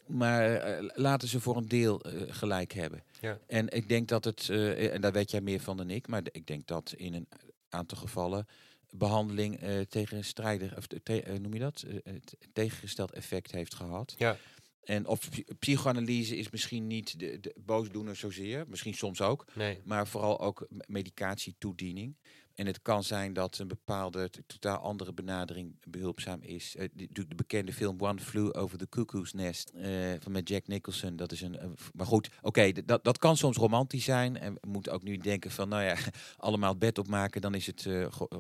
[0.08, 3.04] Maar uh, laten ze voor een deel uh, gelijk hebben.
[3.22, 3.39] Ja.
[3.48, 6.22] En ik denk dat het, uh, en daar weet jij meer van dan ik, maar
[6.32, 7.28] ik denk dat in een
[7.70, 8.48] aantal gevallen
[8.89, 11.86] behandeling uh, tegen strijder, of te, uh, noem je dat?
[11.88, 12.13] Uh,
[12.54, 14.15] tegengesteld effect heeft gehad.
[14.17, 14.38] Ja.
[14.84, 19.80] En of psychoanalyse is misschien niet de, de boosdoener zozeer, misschien soms ook, nee.
[19.84, 22.15] maar vooral ook medicatietoediening.
[22.58, 26.76] En het kan zijn dat een bepaalde totaal andere benadering behulpzaam is.
[26.76, 30.67] Uh, de, de, bekende film One Flew Over the Cuckoo's Nest uh, van met Jack
[30.67, 31.15] Nicholson.
[31.15, 31.54] Dat is een.
[31.54, 34.38] Uh, maar goed, oké, dat, dat kan soms romantisch zijn.
[34.38, 35.96] En we moeten ook nu denken van, nou ja,
[36.38, 37.86] allemaal bed opmaken, dan is het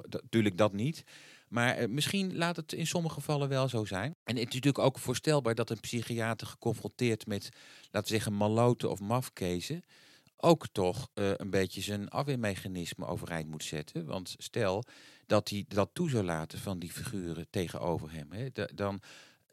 [0.09, 1.03] natuurlijk dat niet.
[1.47, 4.15] Maar misschien laat het in sommige gevallen wel zo zijn.
[4.23, 7.49] En het is natuurlijk ook voorstelbaar dat een psychiater geconfronteerd met,
[7.91, 9.83] laten we zeggen, maloten of mafkezen
[10.37, 14.05] ook toch uh, een beetje zijn afweermechanisme overeind moet zetten.
[14.05, 14.83] Want stel
[15.25, 18.31] dat hij dat toe zou laten van die figuren tegenover hem.
[18.31, 19.01] Hè, dan,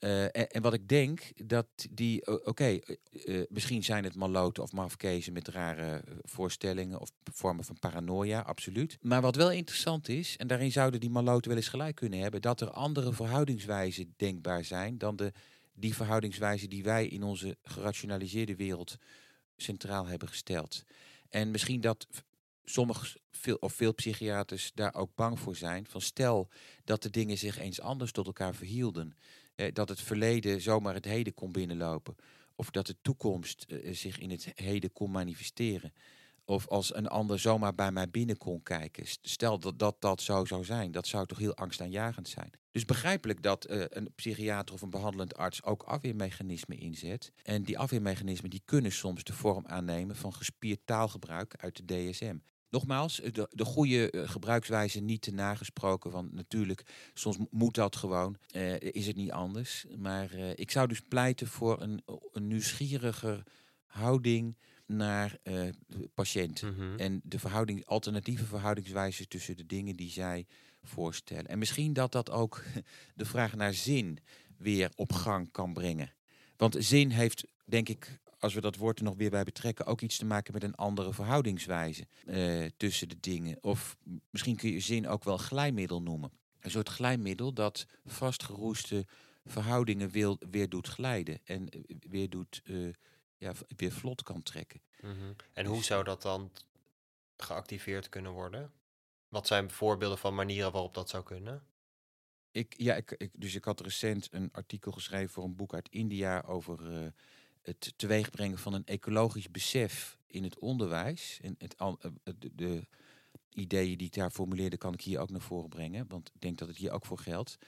[0.01, 2.79] uh, en, wat ik denk, dat die, oké,
[3.11, 8.99] uh, misschien zijn het maloten of mafkezen met rare voorstellingen of vormen van paranoia, absoluut.
[9.01, 12.42] Maar wat wel interessant is, en daarin zouden die maloten wel eens gelijk kunnen hebben,
[12.42, 15.33] dat er andere verhoudingswijzen denkbaar zijn dan de,
[15.75, 18.97] die verhoudingswijzen die wij in onze gerationaliseerde wereld
[19.57, 20.85] centraal hebben gesteld.
[21.29, 22.07] En misschien dat
[22.64, 25.87] sommige veel, of veel psychiaters daar ook bang voor zijn.
[25.87, 26.49] Van stel
[26.85, 29.17] dat de dingen zich eens anders tot elkaar verhielden.
[29.55, 32.17] Eh, dat het verleden zomaar het heden kon binnenlopen.
[32.57, 35.93] Of dat de toekomst eh, zich in het heden kon manifesteren.
[36.44, 39.07] Of als een ander zomaar bij mij binnen kon kijken.
[39.22, 40.92] Stel dat dat, dat zo zou zijn.
[40.92, 42.50] Dat zou toch heel angstaanjagend zijn.
[42.70, 47.33] Dus begrijpelijk dat uh, een psychiater of een behandelend arts ook afweermechanismen inzet.
[47.42, 52.37] En die afweermechanismen die kunnen soms de vorm aannemen van gespierd taalgebruik uit de DSM.
[52.70, 56.11] Nogmaals, de, de goede uh, gebruikswijze niet te nagesproken.
[56.11, 56.83] Want natuurlijk,
[57.14, 58.37] soms moet dat gewoon.
[58.78, 59.87] Is het niet anders.
[59.96, 62.02] Maar ik zou dus pleiten voor een,
[62.33, 63.42] een nieuwsgieriger
[63.87, 65.68] houding naar uh,
[66.14, 66.68] patiënten.
[66.68, 66.99] Mm -hmm.
[66.99, 70.47] En de verhouding, alternatieve verhoudingswijzen tussen de dingen die zij
[70.83, 71.47] voorstellen.
[71.47, 72.62] En misschien dat dat ook
[73.14, 74.18] de vraag naar zin
[74.59, 76.14] weer op gang kan brengen.
[76.57, 80.01] Want zin heeft, denk ik, als we dat woord er nog weer bij betrekken, ook
[80.01, 83.59] iets te maken met een andere verhoudingswijze uh, tussen de dingen.
[83.61, 83.97] Of
[84.31, 86.33] misschien kun je zin ook wel glijmiddel noemen.
[86.61, 89.07] Een soort glijmiddel dat vastgeroeste
[89.44, 92.88] verhoudingen wil, weer doet glijden en eh, weer doet uh,
[93.44, 94.80] ja, weer vlot kan trekken.
[95.00, 95.37] Mm -hmm.
[95.52, 96.50] En hoe zou dat dan
[97.37, 98.72] geactiveerd kunnen worden?
[99.28, 101.62] Wat zijn voorbeelden van manieren waarop dat zou kunnen?
[102.50, 105.88] Ik, ja, ik, ik, dus ik had recent een artikel geschreven voor een boek uit
[105.88, 107.07] India over uh,
[107.62, 111.38] het teweegbrengen van een ecologisch besef in het onderwijs.
[111.42, 111.92] En het, uh,
[112.38, 112.87] de, de,
[113.48, 116.59] ideeën die ik daar formuleerde, kan ik hier ook naar voren brengen, want ik denk
[116.59, 117.59] dat het hier ook voor geldt.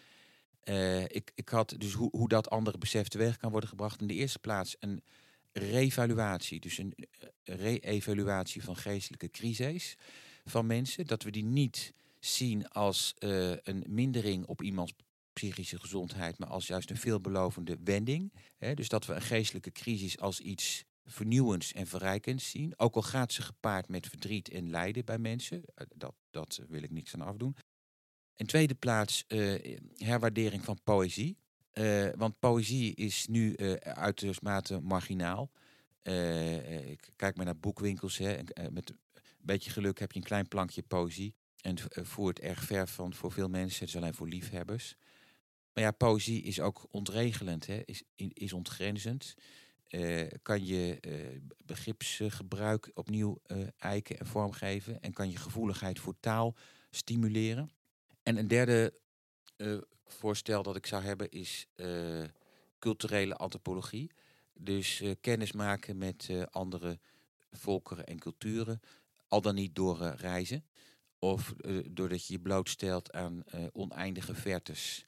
[0.65, 4.01] Uh, ik, ik had dus hoe, hoe dat andere besef teweeg kan worden gebracht.
[4.01, 5.03] In de eerste plaats een
[5.59, 6.95] revaluatie, dus een
[7.45, 9.97] re-evaluatie van geestelijke crises
[10.45, 11.07] van mensen.
[11.07, 14.93] Dat we die niet zien als uh, een mindering op iemands
[15.33, 18.33] psychische gezondheid, maar als juist een veelbelovende wending.
[18.75, 22.79] Dus dat we een geestelijke crisis als iets vernieuwends en verrijkends zien.
[22.79, 25.63] Ook al gaat ze gepaard met verdriet en lijden bij mensen.
[25.95, 27.57] Dat, dat wil ik niks aan afdoen.
[28.37, 29.25] In tweede plaats
[29.95, 31.37] herwaardering van poëzie.
[31.79, 35.51] Uh, want poëzie is nu uh, uitermate marginaal.
[36.03, 38.19] Uh, ik kijk maar naar boekwinkels.
[38.19, 38.99] Hè, en, met een
[39.41, 41.35] beetje geluk heb je een klein plankje poëzie.
[41.61, 43.81] En voert erg ver van voor veel mensen.
[43.81, 44.97] Het is alleen voor liefhebbers.
[45.73, 49.35] Maar ja, poëzie is ook ontregelend, hè, is, is ontgrenzend.
[50.43, 50.99] kan je
[51.65, 53.41] begripsgebruik opnieuw
[53.77, 55.01] eiken en vormgeven.
[55.01, 56.55] En kan je gevoeligheid voor taal
[56.91, 57.71] stimuleren.
[58.23, 58.95] En een derde
[60.07, 62.25] voorstel dat ik zou hebben is uh,
[62.79, 64.11] culturele antropologie.
[64.55, 66.99] Dus uh, kennis maken met uh, andere
[67.51, 68.81] volkeren en culturen,
[69.29, 70.65] al dan niet door reizen.
[71.19, 71.55] Of
[71.91, 75.07] doordat je je blootstelt aan oneindige vertes.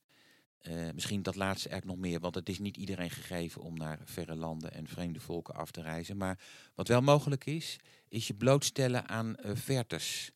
[0.94, 4.34] misschien dat laatste eigenlijk nog meer, want het is niet iedereen gegeven om naar verre
[4.34, 6.16] landen en vreemde volken af te reizen.
[6.16, 6.38] Maar
[6.74, 7.76] wat wel mogelijk is,
[8.08, 10.30] is je blootstellen aan vertes.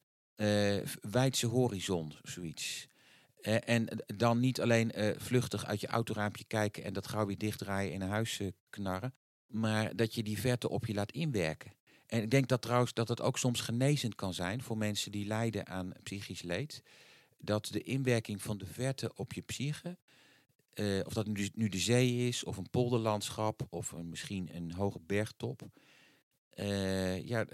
[1.00, 2.88] wijdse horizon, zoiets.
[3.42, 7.38] Uh, en dan niet alleen uh, vluchtig uit je autoraampje kijken en dat gauw weer
[7.38, 9.14] dichtdraaien in een huis knarren.
[9.46, 11.72] Maar dat je die verte op je laat inwerken.
[12.06, 15.26] En ik denk dat trouwens dat het ook soms genezend kan zijn voor mensen die
[15.26, 16.82] lijden aan psychisch leed.
[17.44, 19.98] dat de inwerking van de verte op je psyche,
[20.72, 25.00] eh, of dat nu, nu de zee is, of een polderlandschap, of misschien een hoge
[25.06, 25.62] bergtop,
[26.50, 27.46] eh, ja,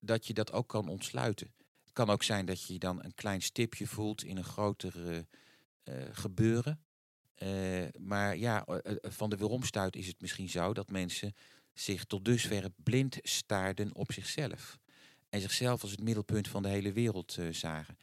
[0.00, 1.52] dat je dat ook kan ontsluiten.
[1.94, 6.80] Kan ook zijn dat je dan een klein stipje voelt in een groter uh, gebeuren.
[7.98, 8.66] maar ja,
[9.02, 11.34] van de weeromstuit is het misschien zo dat mensen
[11.72, 14.78] zich tot dusver blind staarden op zichzelf.
[15.28, 17.98] En zichzelf als het middelpunt van de hele wereld zagen.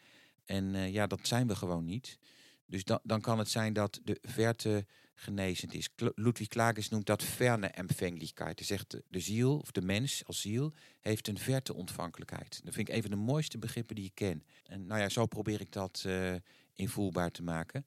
[0.45, 2.17] En ja, dat zijn we gewoon niet.
[2.65, 4.85] Dus dan, dan kan het zijn dat de verte
[5.21, 5.89] genezend is.
[6.15, 8.59] Ludwig Klages noemt dat ferne empfänglichkeit.
[8.59, 12.61] Hij zegt de, ziel, of de mens als ziel, heeft een verte ontvankelijkheid.
[12.63, 14.45] Dat vind ik een van de mooiste begrippen die ik ken.
[14.63, 16.35] En nou ja, zo probeer ik dat uh,
[16.73, 17.85] invoelbaar te maken.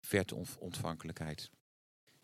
[0.00, 1.50] Verte ontvankelijkheid.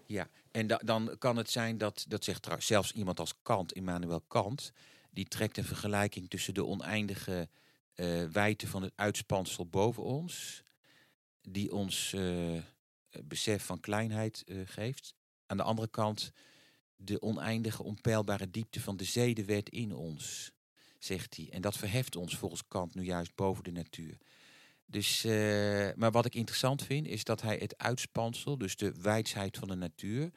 [0.07, 3.73] Ja, en da dan kan het zijn dat, dat zegt trouwens zelfs iemand als Kant,
[3.73, 4.73] Immanuel Kant,
[5.11, 7.49] die trekt een vergelijking tussen de oneindige
[7.95, 10.64] uh, wijdte van het uitspansel boven ons
[11.49, 12.62] die ons uh,
[13.24, 15.14] besef van kleinheid uh, geeft.
[15.46, 16.33] Aan de andere kant
[16.96, 20.52] de oneindige, onpeilbare diepte van de zedewet in ons,
[20.98, 21.48] zegt hij.
[21.50, 24.16] En dat verheft ons volgens Kant nu juist boven de natuur.
[24.87, 29.57] Dus, uh, maar wat ik interessant vind, is dat hij het uitspansel, dus de wijsheid
[29.57, 30.31] van de natuur,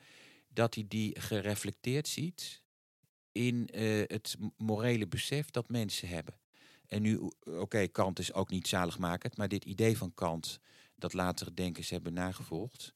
[0.47, 2.61] dat hij die gereflecteerd ziet
[3.31, 3.69] in
[4.07, 6.39] het morele besef dat mensen hebben.
[6.87, 10.59] En nu, oké, Kant is ook niet zaligmakend, maar dit idee van Kant
[11.01, 12.93] dat latere denkers hebben nagevolgd,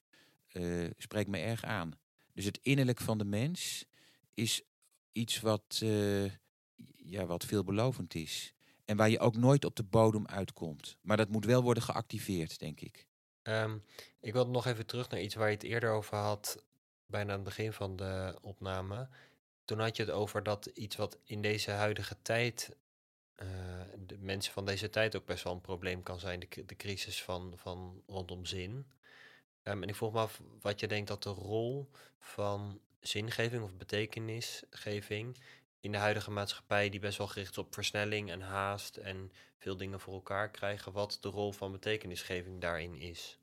[0.53, 1.91] uh, spreekt me erg aan.
[2.33, 3.85] Dus het innerlijk van de mens
[4.33, 4.61] is
[5.11, 6.31] iets wat, uh,
[6.95, 8.53] ja, wat veelbelovend is.
[8.85, 10.97] En waar je ook nooit op de bodem uitkomt.
[11.01, 13.07] Maar dat moet wel worden geactiveerd, denk ik.
[13.43, 13.83] Um,
[14.19, 16.63] ik wil nog even terug naar iets waar je het eerder over had,
[17.05, 19.09] bijna aan het begin van de opname.
[19.65, 22.75] Toen had je het over dat iets wat in deze huidige tijd
[23.41, 23.47] uh,
[24.05, 27.23] de mensen van deze tijd ook best wel een probleem kan zijn, de, de crisis
[27.23, 28.85] van, van rondom zin.
[29.63, 33.75] Um, en ik vroeg me af wat je denkt dat de rol van zingeving of
[33.75, 35.37] betekenisgeving
[35.79, 39.77] in de huidige maatschappij, die best wel gericht is op versnelling en haast en veel
[39.77, 43.37] dingen voor elkaar krijgen, wat de rol van betekenisgeving daarin is.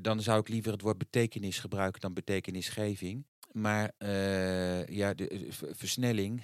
[0.00, 3.24] Dan zou ik liever het woord betekenis gebruiken dan betekenisgeving.
[3.52, 6.42] Maar uh, ja, de, versnelling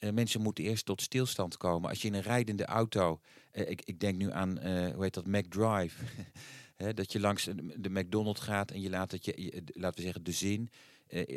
[0.00, 1.88] uh, mensen moeten eerst tot stilstand komen.
[1.88, 3.20] Als je in een rijdende auto,
[3.52, 6.04] uh, ik, ik, denk nu aan, uh, hoe heet dat, McDrive.
[6.94, 7.44] dat je langs
[7.76, 10.70] de McDonald's gaat en je laat het je, je laten we zeggen, de zin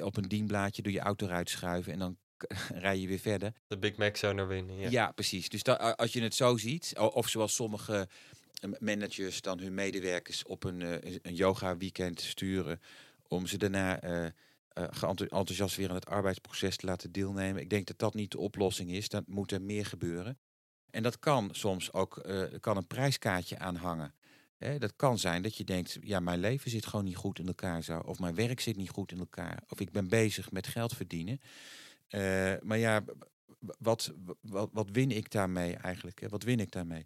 [0.01, 2.17] op een dienblaadje door je auto uitschuiven en dan
[2.85, 3.53] rij je weer verder.
[3.67, 4.77] De Big Mac zo naar binnen.
[4.77, 5.49] Ja, ja precies.
[5.49, 8.07] Dus dat, als je het zo ziet, of zoals sommige
[8.79, 10.81] managers dan hun medewerkers op een,
[11.27, 12.81] een yoga weekend sturen
[13.27, 13.99] om ze daarna
[14.73, 17.61] enthousiast weer aan het arbeidsproces te laten deelnemen.
[17.61, 19.09] Ik denk dat dat niet de oplossing is.
[19.09, 20.37] Dat moet er meer gebeuren.
[20.89, 24.13] En dat kan soms ook uh, kan een prijskaartje aanhangen.
[24.57, 27.47] Hè, dat kan zijn dat je denkt, ja, mijn leven zit gewoon niet goed in
[27.47, 27.99] elkaar zo.
[27.99, 29.63] Of mijn werk zit niet goed in elkaar.
[29.67, 31.39] Of ik ben bezig met geld verdienen.
[32.09, 33.03] Uh, maar ja,
[33.77, 36.25] wat, wat, wat win ik daarmee eigenlijk?
[36.29, 37.05] Wat win ik daarmee?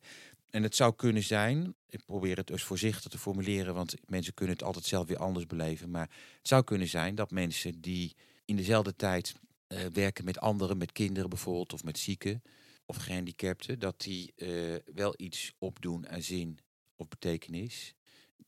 [0.49, 4.55] En het zou kunnen zijn, ik probeer het dus voorzichtig te formuleren, want mensen kunnen
[4.55, 5.91] het altijd zelf weer anders beleven.
[5.91, 9.35] Maar het zou kunnen zijn dat mensen die in dezelfde tijd
[9.67, 12.43] uh, werken met anderen, met kinderen bijvoorbeeld, of met zieken
[12.85, 16.59] of gehandicapten, dat die uh, wel iets opdoen aan zin
[16.95, 17.93] of betekenis.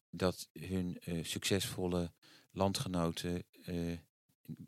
[0.09, 2.11] Dat hun uh, succesvolle
[2.51, 3.43] landgenoten,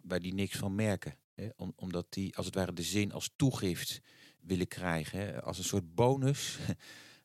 [0.01, 1.15] waar die niks van merken.
[1.33, 4.01] Hè, om, omdat die als het ware de zin als toegift
[4.39, 6.57] willen krijgen, hè, als een soort bonus.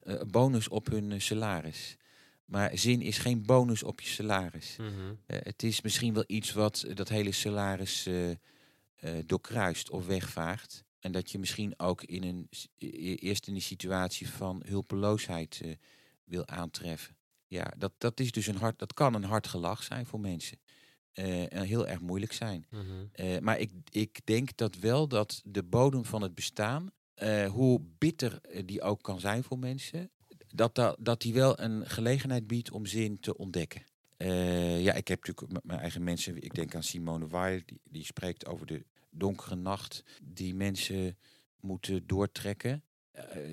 [0.07, 1.97] Uh, bonus op hun eh, salaris.
[2.45, 4.77] Maar zin is geen bonus op je salaris.
[4.81, 5.09] Mm -hmm.
[5.09, 8.31] uh, het is misschien wel iets wat dat hele salaris uh,
[9.27, 10.85] doorkruist of wegvaagt.
[10.99, 12.49] En dat je misschien ook in een,
[13.17, 15.61] eerst in een situatie van hulpeloosheid
[16.25, 17.17] wil aantreffen.
[17.47, 20.59] Ja, dat, dat, is dus een hard, dat kan een hard gelach zijn voor mensen.
[21.13, 22.67] en heel erg moeilijk zijn.
[22.71, 23.45] Mm -hmm.
[23.45, 26.93] maar ik, ik denk dat wel dat de bodem van het bestaan
[27.23, 30.11] uh, hoe bitter die ook kan zijn voor mensen,
[30.55, 33.83] dat, dat, dat die wel een gelegenheid biedt om zin te ontdekken.
[34.19, 38.05] Uh, ja, ik heb natuurlijk mijn eigen mensen, ik denk aan Simone Weil, die, die
[38.05, 41.19] spreekt over de donkere nacht die mensen
[41.61, 42.83] moeten doortrekken.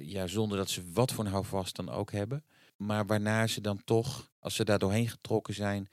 [0.02, 2.44] Ja, zonder dat ze wat voor een houvast dan ook hebben.
[2.78, 5.90] Maar waarna ze dan toch, als ze daar doorheen getrokken zijn,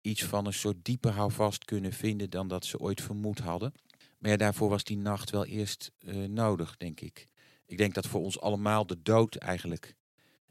[0.00, 3.72] iets van een soort dieper houvast kunnen vinden dan dat ze ooit vermoed hadden.
[4.18, 7.28] Maar daarvoor was die nacht wel eerst uh, nodig, denk ik.
[7.66, 9.94] Ik denk dat voor ons allemaal de dood eigenlijk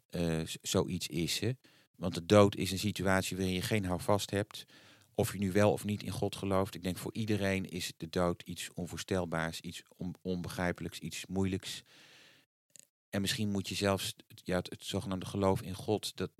[0.09, 1.39] uh, zoiets is.
[1.39, 1.51] Hè?
[1.95, 4.65] Want de dood is een situatie waarin je geen houvast hebt.
[5.13, 6.75] Of je nu wel of niet in God gelooft.
[6.75, 11.83] Ik denk voor iedereen is de dood iets onvoorstelbaars, iets on onbegrijpelijks, iets moeilijks.
[13.09, 16.31] En misschien moet je zelfs ja, het, het zogenaamde geloof in God, dat,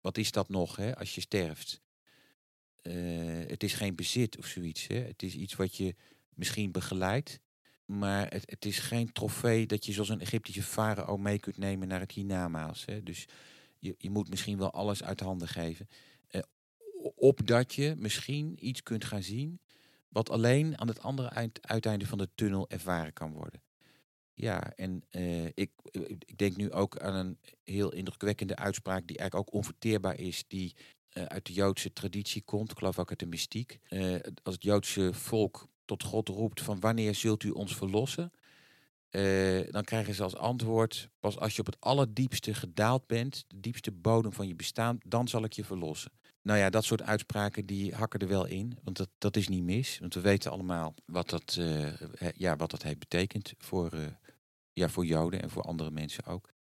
[0.00, 1.80] wat is dat nog hè, als je sterft?
[2.82, 2.94] Eh,
[3.46, 4.86] het is geen bezit of zoiets.
[4.86, 4.96] Hè?
[4.96, 5.94] Het is iets wat je
[6.36, 7.40] misschien begeleidt.
[7.84, 11.88] Maar het, het is geen trofee dat je zoals een Egyptische farao mee kunt nemen
[11.88, 12.84] naar het hiernamaals.
[12.84, 13.02] Hè?
[13.02, 13.26] Dus
[13.78, 15.88] je, je moet misschien wel alles uit handen geven.
[16.30, 16.40] Uh,
[17.14, 19.60] opdat je misschien iets kunt gaan zien
[20.08, 23.62] wat alleen aan het andere eind, uiteinde van de tunnel ervaren kan worden.
[24.34, 25.70] Ja, en uh, ik,
[26.24, 30.74] ik denk nu ook aan een heel indrukwekkende uitspraak die eigenlijk ook onverteerbaar is, die
[31.12, 33.78] uh, uit de Joodse traditie komt, ik geloof ook uit de mystiek.
[34.42, 38.32] Als het Joodse volk tot God roept van wanneer zult u ons verlossen?
[39.10, 43.60] Uh, dan krijgen ze als antwoord, pas als je op het allerdiepste gedaald bent, de
[43.60, 46.12] diepste bodem van je bestaan, dan zal ik je verlossen.
[46.42, 49.62] Nou ja, dat soort uitspraken die hakken er wel in, want dat, dat is niet
[49.62, 49.98] mis.
[49.98, 51.92] Want we weten allemaal wat dat, uh,
[52.34, 54.06] ja, wat dat heeft betekend voor, uh,
[54.72, 56.54] ja, voor Joden en voor andere mensen ook.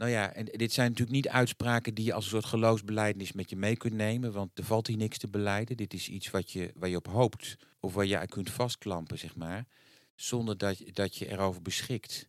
[0.00, 3.50] Nou ja, en dit zijn natuurlijk niet uitspraken die je als een soort geloofsbelijdenis met
[3.50, 5.76] je mee kunt nemen, want er valt hier niks te beleiden.
[5.76, 9.18] Dit is iets wat je, waar je op hoopt of waar je aan kunt vastklampen,
[9.18, 9.66] zeg maar,
[10.14, 12.28] zonder dat, dat je erover beschikt.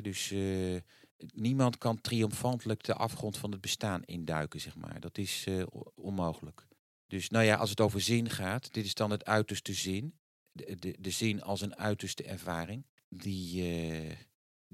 [0.00, 0.80] Dus uh,
[1.32, 5.00] niemand kan triomfantelijk de afgrond van het bestaan induiken, zeg maar.
[5.00, 6.66] Dat is uh, onmogelijk.
[7.06, 10.14] Dus nou ja, als het over zin gaat, dit is dan het uiterste zin.
[10.52, 14.12] De, zin als een uiterste ervaring, die, uh,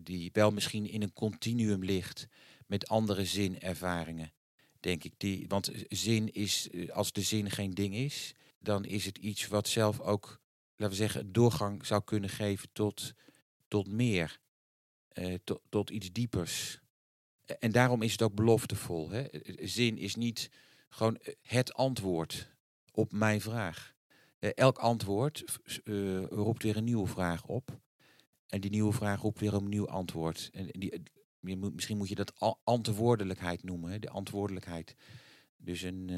[0.05, 2.27] die wel misschien in een continuum ligt
[2.67, 4.33] met andere zinervaringen,
[4.81, 5.13] denk ik.
[5.17, 9.69] Die, want zin is, als de zin geen ding is, dan is het iets wat
[9.69, 10.41] zelf ook,
[10.77, 13.13] laten we zeggen, doorgang zou kunnen geven tot,
[13.69, 14.41] tot meer,
[15.15, 16.81] uh, tot, tot iets diepers.
[17.59, 19.11] En daarom is het ook beloftevol.
[19.11, 19.25] Hè?
[19.61, 20.51] Zin is niet
[20.89, 22.51] gewoon het antwoord
[22.93, 23.95] op mijn vraag.
[24.39, 25.45] Elk antwoord
[26.29, 27.81] roept weer een nieuwe vraag op.
[28.53, 30.51] En die nieuwe vraag roept weer een nieuw antwoord.
[30.53, 31.03] En die,
[31.41, 33.99] je moet, misschien moet je dat antwoordelijkheid noemen, hè?
[33.99, 34.97] de antwoordelijkheid.
[35.57, 36.09] Dus een,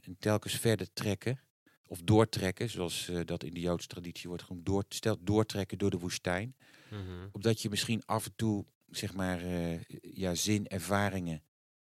[0.00, 1.40] een telkens verder trekken
[1.86, 5.90] of doortrekken, zoals uh, dat in de Joodse traditie wordt genoemd, door, stel, doortrekken door
[5.90, 6.56] de woestijn.
[6.90, 7.28] Mm -hmm.
[7.32, 11.42] Opdat je misschien af en toe, zeg maar, uh, ja, zinervaringen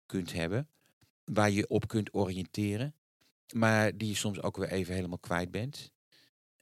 [0.05, 0.69] kunt hebben,
[1.23, 2.95] waar je op kunt oriënteren,
[3.53, 5.91] maar die je soms ook weer even helemaal kwijt bent.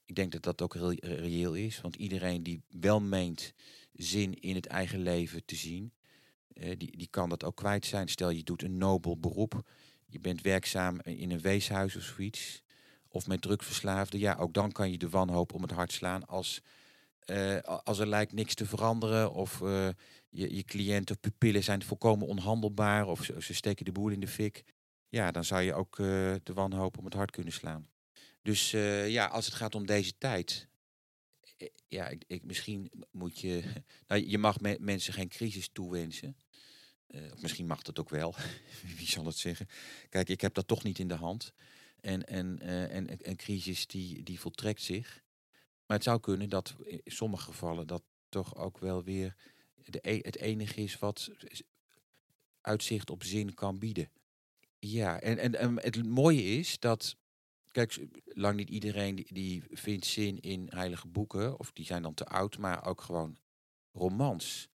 [0.05, 3.53] Ik denk dat dat ook heel reëel is, want iedereen die wel meent
[3.93, 5.93] zin in het eigen leven te zien,
[6.53, 8.07] uh, die, die kan dat ook kwijt zijn.
[8.07, 9.69] Stel je doet een nobel beroep,
[10.05, 12.63] je bent werkzaam in een weeshuis of zoiets,
[13.07, 16.61] of met drugsverslaafden, ja, ook dan kan je de wanhoop om het hart slaan als,
[17.25, 19.87] uh, als er lijkt niks te veranderen of uh,
[20.29, 24.27] je, je cliënt of pupillen zijn volkomen onhandelbaar of ze, steken de boel in de
[24.27, 24.63] fik.
[25.09, 27.87] Ja, dan zou je ook de wanhoop om het hart kunnen slaan.
[28.45, 28.71] Dus
[29.07, 30.67] ja, als het gaat om deze tijd,
[31.87, 33.63] ja, ik, ik, misschien moet je,
[34.07, 36.37] nou, je mag me, mensen geen crisis toewensen.
[37.07, 38.35] of misschien mag dat ook wel,
[38.97, 39.67] wie zal het zeggen.
[40.09, 41.53] Kijk, ik heb dat toch niet in de hand.
[42.01, 45.23] En, en, uh, en een crisis die, die voltrekt zich.
[45.85, 49.35] Maar het zou kunnen dat in sommige gevallen dat toch ook wel weer
[49.75, 51.31] de, e het enige is wat
[52.61, 54.11] uitzicht op zin kan bieden.
[54.79, 57.17] Ja, en, en, en het mooie is dat,
[57.75, 62.13] kijk, lang niet iedereen die, die vindt zin in heilige boeken, of die zijn dan
[62.13, 63.37] te oud, maar ook gewoon
[63.91, 64.69] romans.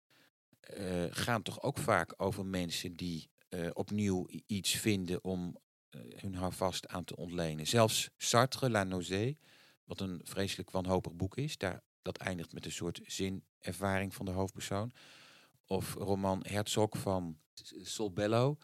[0.79, 5.57] Uh, gaan toch ook vaak over mensen die uh, opnieuw iets vinden om
[5.91, 7.67] uh, hun houvast aan te ontlenen.
[7.67, 9.39] Zelfs Sartre, La Nausée,
[9.85, 14.33] wat een vreselijk wanhopig boek is, daar, dat eindigt met een soort zinervaring van de
[14.33, 14.93] hoofdpersoon.
[15.67, 17.39] Of roman Herzog van
[17.83, 18.57] Solbello.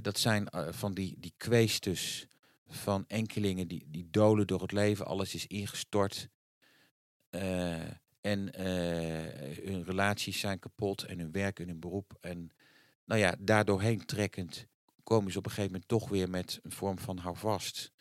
[0.00, 2.26] Dat zijn van die, die kweestes
[2.68, 5.06] van enkelingen die, die dolen door het leven.
[5.06, 6.28] Alles is ingestort.
[8.20, 8.60] en
[9.64, 12.16] hun relaties zijn kapot en hun werk en hun beroep.
[12.20, 12.50] En
[13.04, 14.66] nou ja, daardoorheen trekkend
[15.02, 17.92] komen ze op een gegeven moment toch weer met een vorm van houvast.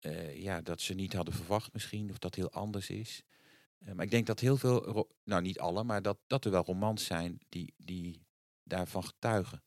[0.00, 3.22] Uh, ja, dat ze niet hadden verwacht misschien, of dat heel anders is.
[3.94, 7.04] Maar ik denk dat heel veel, nou niet alle, maar dat, dat er wel romans
[7.04, 8.26] zijn die, die
[8.62, 9.62] daarvan getuigen.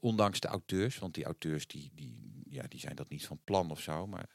[0.00, 3.70] Ondanks de auteurs, want die auteurs die, die, ja, die zijn dat niet van plan
[3.70, 4.28] of zo, maar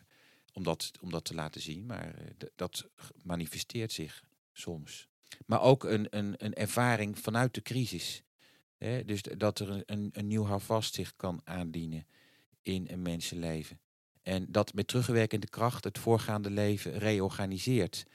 [0.54, 1.86] om dat, om dat te laten zien.
[1.86, 2.16] Maar
[2.56, 2.90] dat
[3.24, 5.08] manifesteert zich soms.
[5.46, 8.24] Maar ook een, een, een ervaring vanuit de crisis.
[8.78, 12.06] Hè, dus dat er een, een nieuw houvast zich kan aandienen
[12.62, 13.80] in een mensenleven.
[14.22, 18.06] En dat met terugwerkende kracht het voorgaande leven reorganiseert.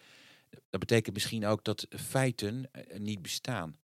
[0.71, 3.79] Dat betekent misschien ook dat feiten eh, niet bestaan.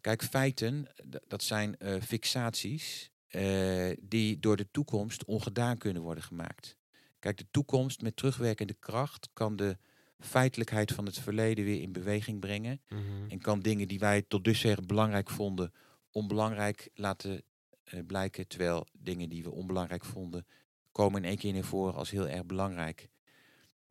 [0.00, 0.86] Kijk, feiten,
[1.26, 6.76] dat zijn uh, fixaties uh, die door de toekomst ongedaan kunnen worden gemaakt.
[7.18, 9.78] Kijk, de toekomst met terugwerkende kracht kan de
[10.18, 12.80] feitelijkheid van het verleden weer in beweging brengen.
[12.88, 13.30] Mm -hmm.
[13.30, 15.72] En kan dingen die wij tot dusver belangrijk vonden
[16.10, 17.42] onbelangrijk laten
[17.84, 18.48] eh, blijken.
[18.48, 20.46] Terwijl dingen die we onbelangrijk vonden,
[20.92, 23.08] komen in één keer naar voren als heel erg belangrijk.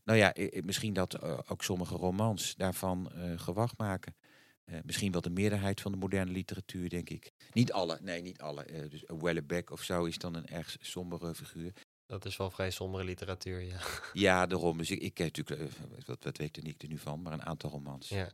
[0.03, 0.33] Nou ja,
[0.63, 4.15] misschien dat eh, ook sommige romans daarvan uh, gewacht maken.
[4.83, 7.31] Misschien wel de meerderheid van de moderne literatuur, denk ik.
[7.53, 8.87] Niet alle, nee, niet alle.
[8.89, 11.73] dus Wellebeck of zo is dan een erg sombere figuur.
[12.07, 13.79] Dat is wel vrij sombere literatuur, ja.
[14.13, 14.77] Ja, daarom.
[14.77, 15.71] Dus ik, ik ken natuurlijk,
[16.05, 18.09] wat, wat weet ik er nu van, maar een aantal romans.
[18.09, 18.29] Ja.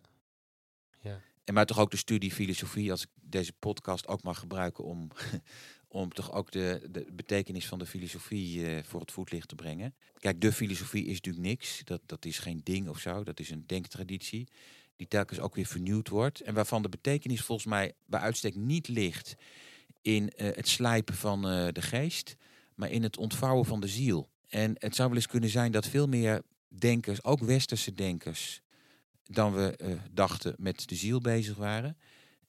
[1.02, 1.22] ja.
[1.44, 5.08] En maar toch ook de studie filosofie, als ik deze podcast ook mag gebruiken om,
[5.88, 9.96] om toch ook de, de betekenis van de filosofie uh, voor het voetlicht te brengen.
[10.20, 11.82] Kijk, de filosofie is natuurlijk niks.
[11.84, 13.24] Dat, dat is geen ding of zo.
[13.24, 14.48] Dat is een denktraditie
[14.96, 16.42] die telkens ook weer vernieuwd wordt.
[16.42, 19.36] En waarvan de betekenis volgens mij bij uitstek niet ligt
[20.02, 22.36] in uh, het slijpen van uh, de geest,
[22.76, 24.30] maar in het ontvouwen van de ziel.
[24.48, 28.62] En het zou wel eens kunnen zijn dat veel meer denkers, ook westerse denkers,
[29.24, 31.98] dan we uh, dachten met de ziel bezig waren.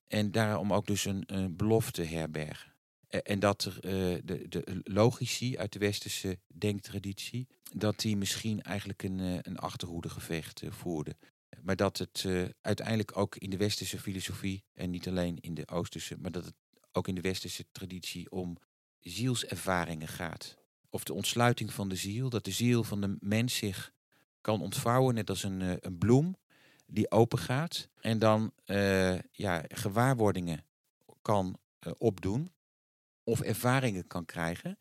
[0.07, 2.73] En daarom ook dus een, belofte herbergen.
[3.09, 3.81] En dat er
[4.25, 11.17] de, de logici uit de westerse denktraditie, dat die misschien eigenlijk een, een achterhoedegevecht voerden.
[11.63, 12.27] Maar dat het
[12.61, 16.55] uiteindelijk ook in de westerse filosofie, en niet alleen in de oosterse, maar dat het
[16.93, 18.57] ook in de westerse traditie om
[19.01, 20.57] zielservaringen gaat.
[20.91, 23.93] Of de ontsluiting van de ziel, dat de ziel van de mens zich
[24.41, 26.37] kan ontvouwen, net als een, een bloem
[26.87, 30.65] die open gaat en dan uh, ja, gewaarwordingen
[31.23, 31.59] kan
[31.99, 32.53] opdoen
[33.23, 34.79] of ervaringen kan krijgen.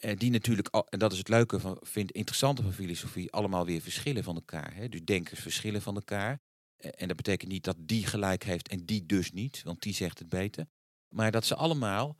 [0.00, 3.80] Uh, die natuurlijk, en dat is het leuke van, vind interessante van filosofie, allemaal weer
[3.80, 4.74] verschillen van elkaar.
[4.74, 4.88] Hè?
[4.88, 6.40] Dus denkers verschillen van elkaar.
[6.76, 10.18] En dat betekent niet dat die gelijk heeft en die dus niet, want die zegt
[10.18, 10.66] het beter.
[11.08, 12.18] Maar dat ze allemaal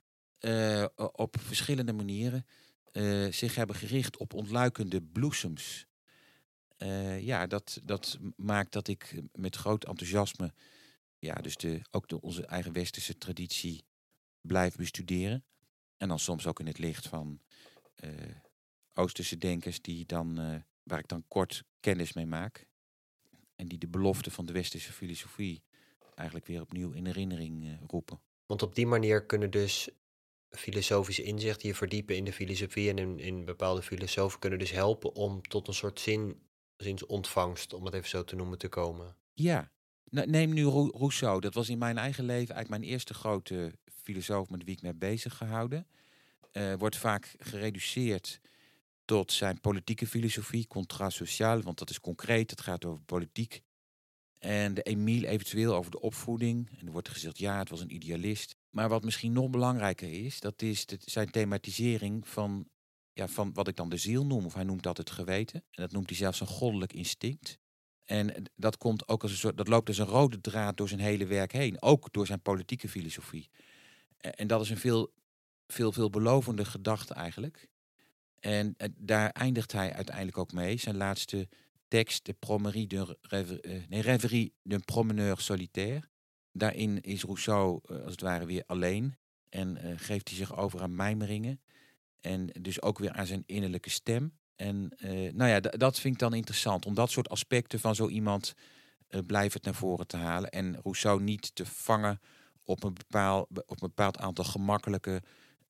[1.12, 2.46] op verschillende manieren
[3.30, 5.86] zich hebben gericht op ontluikende bloesems
[7.20, 10.52] ja, dat, dat maakt dat ik met groot enthousiasme,
[11.18, 13.84] ja, dus de, ook de, onze eigen westerse traditie
[14.40, 15.44] blijf bestuderen.
[15.96, 17.40] En dan soms ook in het licht van
[18.94, 22.66] Oosterse denkers die dan, uh, waar ik dan kort kennis mee maak.
[23.56, 25.62] En die de belofte van de westerse filosofie
[26.14, 28.20] eigenlijk weer opnieuw in herinnering roepen.
[28.46, 29.88] Want op die manier kunnen dus
[30.50, 35.14] filosofische inzichten je verdiepen in de filosofie en in, in bepaalde filosofen kunnen dus helpen
[35.14, 36.42] om tot een soort zin
[37.06, 39.16] ontvangst, om het even zo te noemen, te komen.
[39.32, 39.70] Ja,
[40.04, 41.40] neem nu Rousseau.
[41.40, 43.72] Dat was in mijn eigen leven eigenlijk mijn eerste grote
[44.02, 45.86] filosoof met wie ik me bezig gehouden.
[46.52, 48.40] Uh, wordt vaak gereduceerd
[49.04, 53.62] tot zijn politieke filosofie, contrat sociaal, want dat is concreet, het gaat over politiek.
[54.38, 56.70] En de Emile eventueel over de opvoeding.
[56.78, 58.56] En er wordt gezegd, ja, het was een idealist.
[58.70, 62.68] Maar wat misschien nog belangrijker is, dat is zijn thematisering van
[63.12, 65.64] ja, van wat ik dan de ziel noem, of hij noemt dat het geweten.
[65.70, 67.58] En dat noemt hij zelfs een goddelijk instinct.
[68.04, 71.00] En dat komt ook als een soort, dat loopt als een rode draad door zijn
[71.00, 73.50] hele werk heen, ook door zijn politieke filosofie.
[74.16, 75.12] En dat is een veel,
[75.68, 77.68] veel, veel belovende gedachte eigenlijk.
[78.40, 80.76] En daar eindigt hij uiteindelijk ook mee.
[80.76, 81.48] Zijn laatste
[81.88, 86.08] tekst, de Promerie d'un rêverie, nee, rêverie d'un promeneur solitaire.
[86.52, 89.16] Daarin is Rousseau eh, als het ware weer alleen
[89.48, 91.60] en geeft hij zich over aan mijmeringen.
[92.20, 94.38] En dus ook weer aan zijn innerlijke stem.
[94.56, 94.92] En
[95.34, 96.86] nou ja, dat vind ik dan interessant.
[96.86, 98.54] Om dat soort aspecten van zo iemand
[99.10, 100.50] uh, blijvend naar voren te halen.
[100.50, 102.20] En Rousseau niet te vangen
[102.64, 105.22] op een bepaald, op een bepaald aantal gemakkelijke,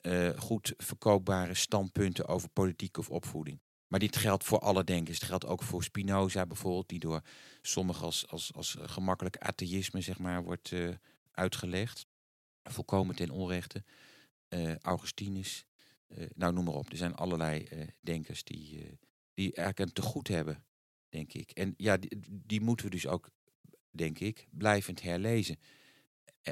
[0.09, 3.61] uh, goed verkoopbare standpunten over politiek of opvoeding.
[3.87, 5.19] Maar dit geldt voor alle denkers.
[5.19, 7.23] Het geldt ook voor Spinoza bijvoorbeeld, die door
[7.63, 10.73] sommigen als, als, als gemakkelijk atheïsme zeg maar, wordt
[11.31, 12.07] uitgelegd.
[12.63, 13.85] Volkomen ten onrechte.
[14.81, 15.67] Augustinus.
[16.09, 16.91] Uh, nou, noem maar op.
[16.91, 17.69] Er zijn allerlei
[18.01, 18.99] denkers die,
[19.35, 20.65] die eigenlijk een tegoed hebben,
[21.09, 21.51] denk ik.
[21.51, 23.31] En ja, die, die, moeten we dus ook,
[23.91, 25.57] denk ik, blijvend herlezen.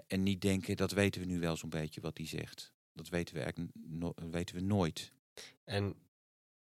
[0.07, 2.74] En niet denken, dat weten we nu wel zo'n beetje wat die zegt.
[2.97, 5.12] Dat weten we eigenlijk no weten we nooit.
[5.64, 5.94] En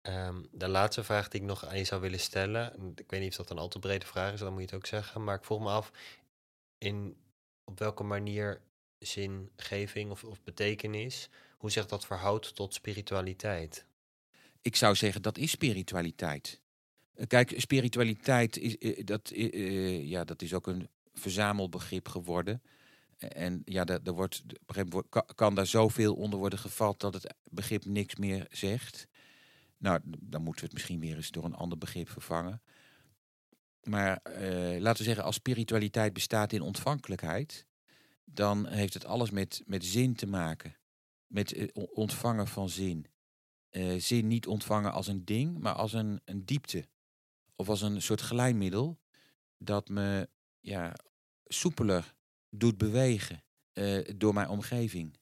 [0.03, 3.30] um, de laatste vraag die ik nog aan je zou willen stellen, ik weet niet
[3.30, 5.37] of dat een al te brede vraag is, dan moet je het ook zeggen, maar
[5.37, 5.93] ik vroeg me af,
[6.78, 7.16] in,
[7.64, 8.61] op welke manier
[8.99, 11.28] zingeving of, of betekenis
[11.64, 13.87] hoe zich dat verhoudt tot spiritualiteit?
[14.62, 16.61] Ik zou zeggen dat is spiritualiteit.
[17.14, 22.62] Eh, kijk, spiritualiteit is, eh, dat, uh, ja, dat is ook een verzamelbegrip geworden.
[23.19, 24.43] En ja, er, wordt,
[25.35, 29.07] kan daar zoveel onder worden gevat dat het begrip niks meer zegt.
[29.77, 32.62] Nou, dan moeten we het misschien weer eens door een ander begrip vervangen.
[33.83, 34.21] Maar
[34.79, 37.67] laten we zeggen, als spiritualiteit bestaat in ontvankelijkheid,
[38.25, 40.77] dan heeft het alles met, met zin te maken
[41.35, 43.07] met eh, ontvangen van zin.
[43.71, 46.89] Uh, zin niet ontvangen als een ding, maar als een, een diepte.
[47.57, 49.01] Of als een soort glijmiddel
[49.59, 50.29] dat me
[50.61, 50.95] ja,
[51.45, 52.15] soepeler
[52.59, 53.43] doet bewegen.
[53.73, 55.19] eh, door mijn omgeving.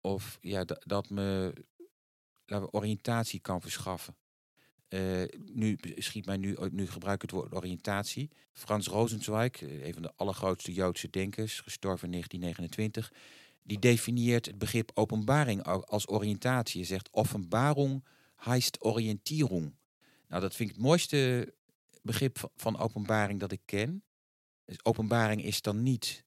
[0.00, 1.52] Of ja, dat, me
[2.70, 4.16] oriëntatie kan verschaffen.
[4.88, 5.22] Eh,
[5.52, 8.30] nu schiet mij nu, nu gebruik ik het woord oriëntatie.
[8.52, 13.12] Frans Rosenzweig, eh, een van de allergrootste Joodse denkers, gestorven in 1929,
[13.62, 16.80] die definieert het begrip openbaring als oriëntatie.
[16.80, 18.04] Hij zegt offenbarung
[18.36, 19.74] heist oriëntierung.
[20.28, 21.52] Nou, dat vind ik het mooiste
[22.02, 24.02] begrip van openbaring dat ik ken.
[24.64, 26.24] Dus openbaring is dan niet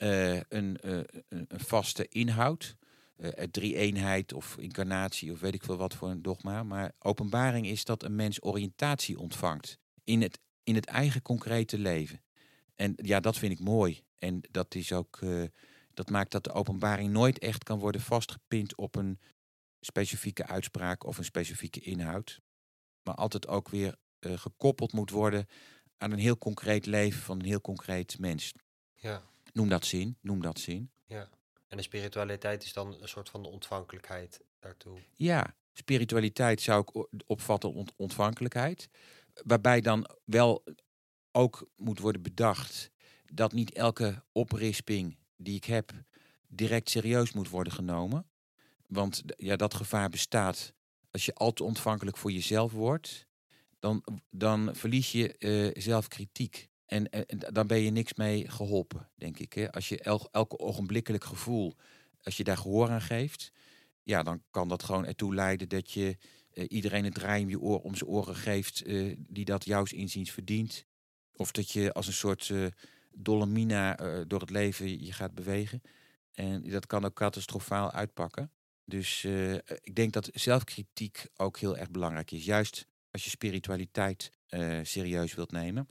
[0.00, 2.76] een, uh, een, vaste inhoud,
[3.16, 6.62] uh, drie-eenheid of incarnatie of weet ik veel wat voor een dogma.
[6.62, 12.22] Maar openbaring is dat een mens oriëntatie ontvangt in het, in het eigen concrete leven.
[12.74, 14.02] En ja, dat vind ik mooi.
[14.18, 15.18] En dat is ook,
[15.94, 19.18] dat maakt dat de openbaring nooit echt kan worden vastgepind op een
[19.80, 22.40] specifieke uitspraak of een specifieke inhoud.
[23.02, 25.46] Maar altijd ook weer gekoppeld moet worden
[25.98, 28.52] aan een heel concreet leven van een heel concreet mens.
[28.94, 29.22] Ja.
[29.52, 30.90] Noem dat zin, noem dat zin.
[31.06, 31.28] Ja.
[31.68, 34.98] En de spiritualiteit is dan een soort van de ontvankelijkheid daartoe.
[35.16, 38.88] Ja, spiritualiteit zou ik opvatten ont ontvankelijkheid.
[39.44, 40.64] Waarbij dan wel
[41.32, 42.90] ook moet worden bedacht
[43.24, 45.92] dat niet elke oprisping die ik heb
[46.48, 48.30] direct serieus moet worden genomen.
[48.86, 50.74] Want ja, dat gevaar bestaat
[51.10, 53.28] als je al te ontvankelijk voor jezelf wordt
[53.78, 56.69] dan, dan verlies je uh, zelfkritiek.
[56.90, 57.08] En,
[57.52, 59.52] dan ben je niks mee geholpen, denk ik.
[59.52, 59.72] Hè?
[59.72, 61.74] Als je el, elke ogenblikkelijk gevoel,
[62.22, 63.52] als je daar gehoor aan geeft,
[64.02, 66.16] ja, dan kan dat gewoon ertoe leiden dat je
[66.52, 69.84] uh, iedereen het draai om, je oor, om zijn oren geeft uh, die dat jouw
[69.84, 70.86] inziens verdient.
[71.32, 72.52] Of dat je als een soort
[73.10, 75.82] dolle mina door het leven je gaat bewegen.
[76.32, 78.52] En dat kan ook catastrofaal uitpakken.
[78.84, 79.24] Dus
[79.80, 82.44] ik denk dat zelfkritiek ook heel erg belangrijk is.
[82.44, 85.88] Juist als je spiritualiteit uh, serieus wilt nemen.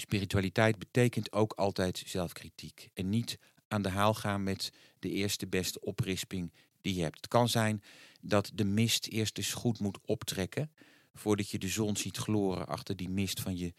[0.00, 2.88] Spiritualiteit betekent ook altijd zelfkritiek.
[2.94, 3.38] En niet
[3.68, 7.16] aan de haal gaan met de eerste beste oprisping die je hebt.
[7.16, 7.82] Het kan zijn
[8.20, 10.72] dat de mist eerst eens goed moet optrekken.
[11.14, 13.74] voordat je de zon ziet gloren achter die mist van je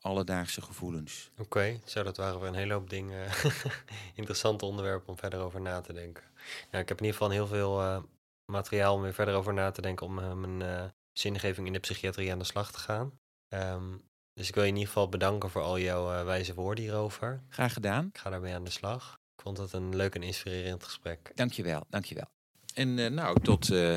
[0.00, 1.30] alledaagse gevoelens.
[1.38, 3.30] Oké, zo dat waren weer een hele hoop dingen.
[4.14, 6.24] Interessante onderwerpen om verder over na te denken.
[6.70, 8.02] Nou, ik heb in ieder geval heel veel uh,
[8.44, 12.32] materiaal om weer verder over na te denken om uh, mijn zingeving in de psychiatrie
[12.32, 13.18] aan de slag te gaan.
[13.48, 14.02] Um,
[14.34, 17.42] dus ik wil je in ieder geval bedanken voor al jouw uh, wijze woorden hierover.
[17.48, 18.08] Graag gedaan.
[18.12, 19.18] Ik ga daarmee aan de slag.
[19.36, 21.32] Ik vond het een leuk en inspirerend gesprek.
[21.34, 22.26] Dankjewel, dankjewel.
[22.74, 23.92] En uh, nou, tot uh,